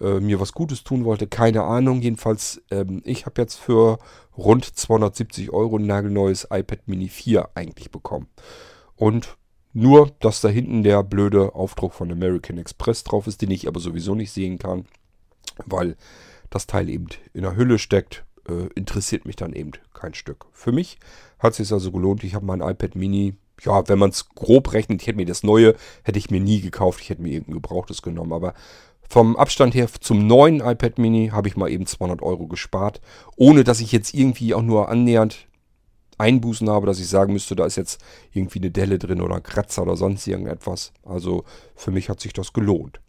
äh, 0.00 0.20
mir 0.20 0.40
was 0.40 0.52
Gutes 0.52 0.84
tun 0.84 1.04
wollte. 1.04 1.26
Keine 1.26 1.62
Ahnung. 1.62 2.00
Jedenfalls, 2.00 2.62
ähm, 2.70 3.02
ich 3.04 3.26
habe 3.26 3.40
jetzt 3.40 3.56
für 3.56 3.98
rund 4.36 4.64
270 4.64 5.52
Euro 5.52 5.76
ein 5.76 5.86
nagelneues 5.86 6.48
iPad 6.50 6.86
Mini 6.86 7.08
4 7.08 7.50
eigentlich 7.54 7.90
bekommen. 7.90 8.28
Und 8.96 9.36
nur, 9.72 10.10
dass 10.20 10.40
da 10.40 10.48
hinten 10.48 10.82
der 10.82 11.02
blöde 11.02 11.54
Aufdruck 11.54 11.94
von 11.94 12.10
American 12.10 12.58
Express 12.58 13.04
drauf 13.04 13.26
ist, 13.26 13.40
den 13.40 13.50
ich 13.50 13.68
aber 13.68 13.80
sowieso 13.80 14.14
nicht 14.14 14.32
sehen 14.32 14.58
kann, 14.58 14.86
weil 15.64 15.96
das 16.50 16.66
Teil 16.66 16.88
eben 16.88 17.06
in 17.32 17.42
der 17.42 17.56
Hülle 17.56 17.78
steckt, 17.78 18.24
äh, 18.48 18.66
interessiert 18.74 19.26
mich 19.26 19.36
dann 19.36 19.52
eben 19.52 19.70
kein 19.94 20.14
Stück. 20.14 20.46
Für 20.52 20.72
mich 20.72 20.98
hat 21.38 21.52
es 21.52 21.58
sich 21.58 21.72
also 21.72 21.92
gelohnt. 21.92 22.24
Ich 22.24 22.34
habe 22.34 22.44
mein 22.44 22.60
iPad 22.60 22.96
Mini, 22.96 23.34
ja, 23.62 23.88
wenn 23.88 23.98
man 23.98 24.10
es 24.10 24.28
grob 24.30 24.72
rechnet, 24.72 25.02
ich 25.02 25.06
hätte 25.06 25.18
mir 25.18 25.26
das 25.26 25.42
neue, 25.42 25.76
hätte 26.02 26.18
ich 26.18 26.30
mir 26.30 26.40
nie 26.40 26.60
gekauft. 26.60 27.00
Ich 27.00 27.10
hätte 27.10 27.22
mir 27.22 27.32
irgendein 27.32 27.54
gebrauchtes 27.54 28.02
genommen. 28.02 28.32
Aber 28.32 28.54
vom 29.10 29.36
Abstand 29.36 29.74
her 29.74 29.88
zum 30.00 30.28
neuen 30.28 30.60
iPad 30.60 30.98
Mini 30.98 31.30
habe 31.32 31.48
ich 31.48 31.56
mal 31.56 31.68
eben 31.68 31.84
200 31.84 32.22
Euro 32.22 32.46
gespart, 32.46 33.00
ohne 33.36 33.64
dass 33.64 33.80
ich 33.80 33.90
jetzt 33.90 34.14
irgendwie 34.14 34.54
auch 34.54 34.62
nur 34.62 34.88
annähernd 34.88 35.48
Einbußen 36.16 36.70
habe, 36.70 36.86
dass 36.86 37.00
ich 37.00 37.08
sagen 37.08 37.32
müsste, 37.32 37.56
da 37.56 37.66
ist 37.66 37.76
jetzt 37.76 38.00
irgendwie 38.32 38.60
eine 38.60 38.70
Delle 38.70 38.98
drin 38.98 39.20
oder 39.20 39.36
ein 39.36 39.42
Kratzer 39.42 39.82
oder 39.82 39.96
sonst 39.96 40.28
irgendetwas. 40.28 40.92
Also 41.02 41.44
für 41.74 41.90
mich 41.90 42.08
hat 42.08 42.20
sich 42.20 42.32
das 42.32 42.52
gelohnt. 42.52 43.00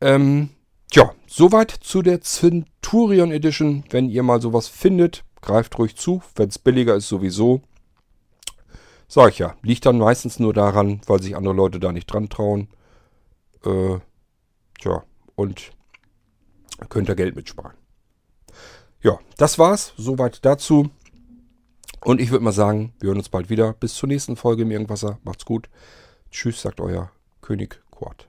Ähm, 0.00 0.50
tja, 0.90 1.12
soweit 1.26 1.70
zu 1.70 2.02
der 2.02 2.20
Centurion 2.20 3.32
Edition. 3.32 3.82
Wenn 3.90 4.08
ihr 4.08 4.22
mal 4.22 4.40
sowas 4.40 4.68
findet, 4.68 5.24
greift 5.40 5.78
ruhig 5.78 5.96
zu. 5.96 6.22
Wenn 6.36 6.50
es 6.50 6.58
billiger 6.60 6.94
ist, 6.94 7.08
sowieso. 7.08 7.62
Sag 9.08 9.30
ich 9.32 9.38
ja, 9.38 9.56
liegt 9.62 9.84
dann 9.86 9.98
meistens 9.98 10.38
nur 10.38 10.52
daran, 10.52 11.00
weil 11.06 11.22
sich 11.22 11.36
andere 11.36 11.54
Leute 11.54 11.80
da 11.80 11.90
nicht 11.90 12.06
dran 12.06 12.28
trauen. 12.28 12.68
Äh, 13.64 13.98
tja, 14.80 15.04
und 15.34 15.72
könnt 16.88 17.08
ihr 17.08 17.14
Geld 17.14 17.36
mitsparen. 17.36 17.76
Ja, 19.02 19.18
das 19.36 19.58
war's. 19.58 19.92
Soweit 19.96 20.44
dazu. 20.44 20.90
Und 22.00 22.20
ich 22.20 22.30
würde 22.30 22.44
mal 22.44 22.52
sagen, 22.52 22.92
wir 23.00 23.08
hören 23.08 23.18
uns 23.18 23.28
bald 23.28 23.50
wieder. 23.50 23.72
Bis 23.74 23.94
zur 23.94 24.08
nächsten 24.08 24.36
Folge 24.36 24.62
im 24.62 24.70
Irgendwasser. 24.70 25.18
Macht's 25.24 25.44
gut. 25.44 25.68
Tschüss, 26.30 26.62
sagt 26.62 26.80
euer 26.80 27.10
König 27.40 27.80
Quad. 27.90 28.28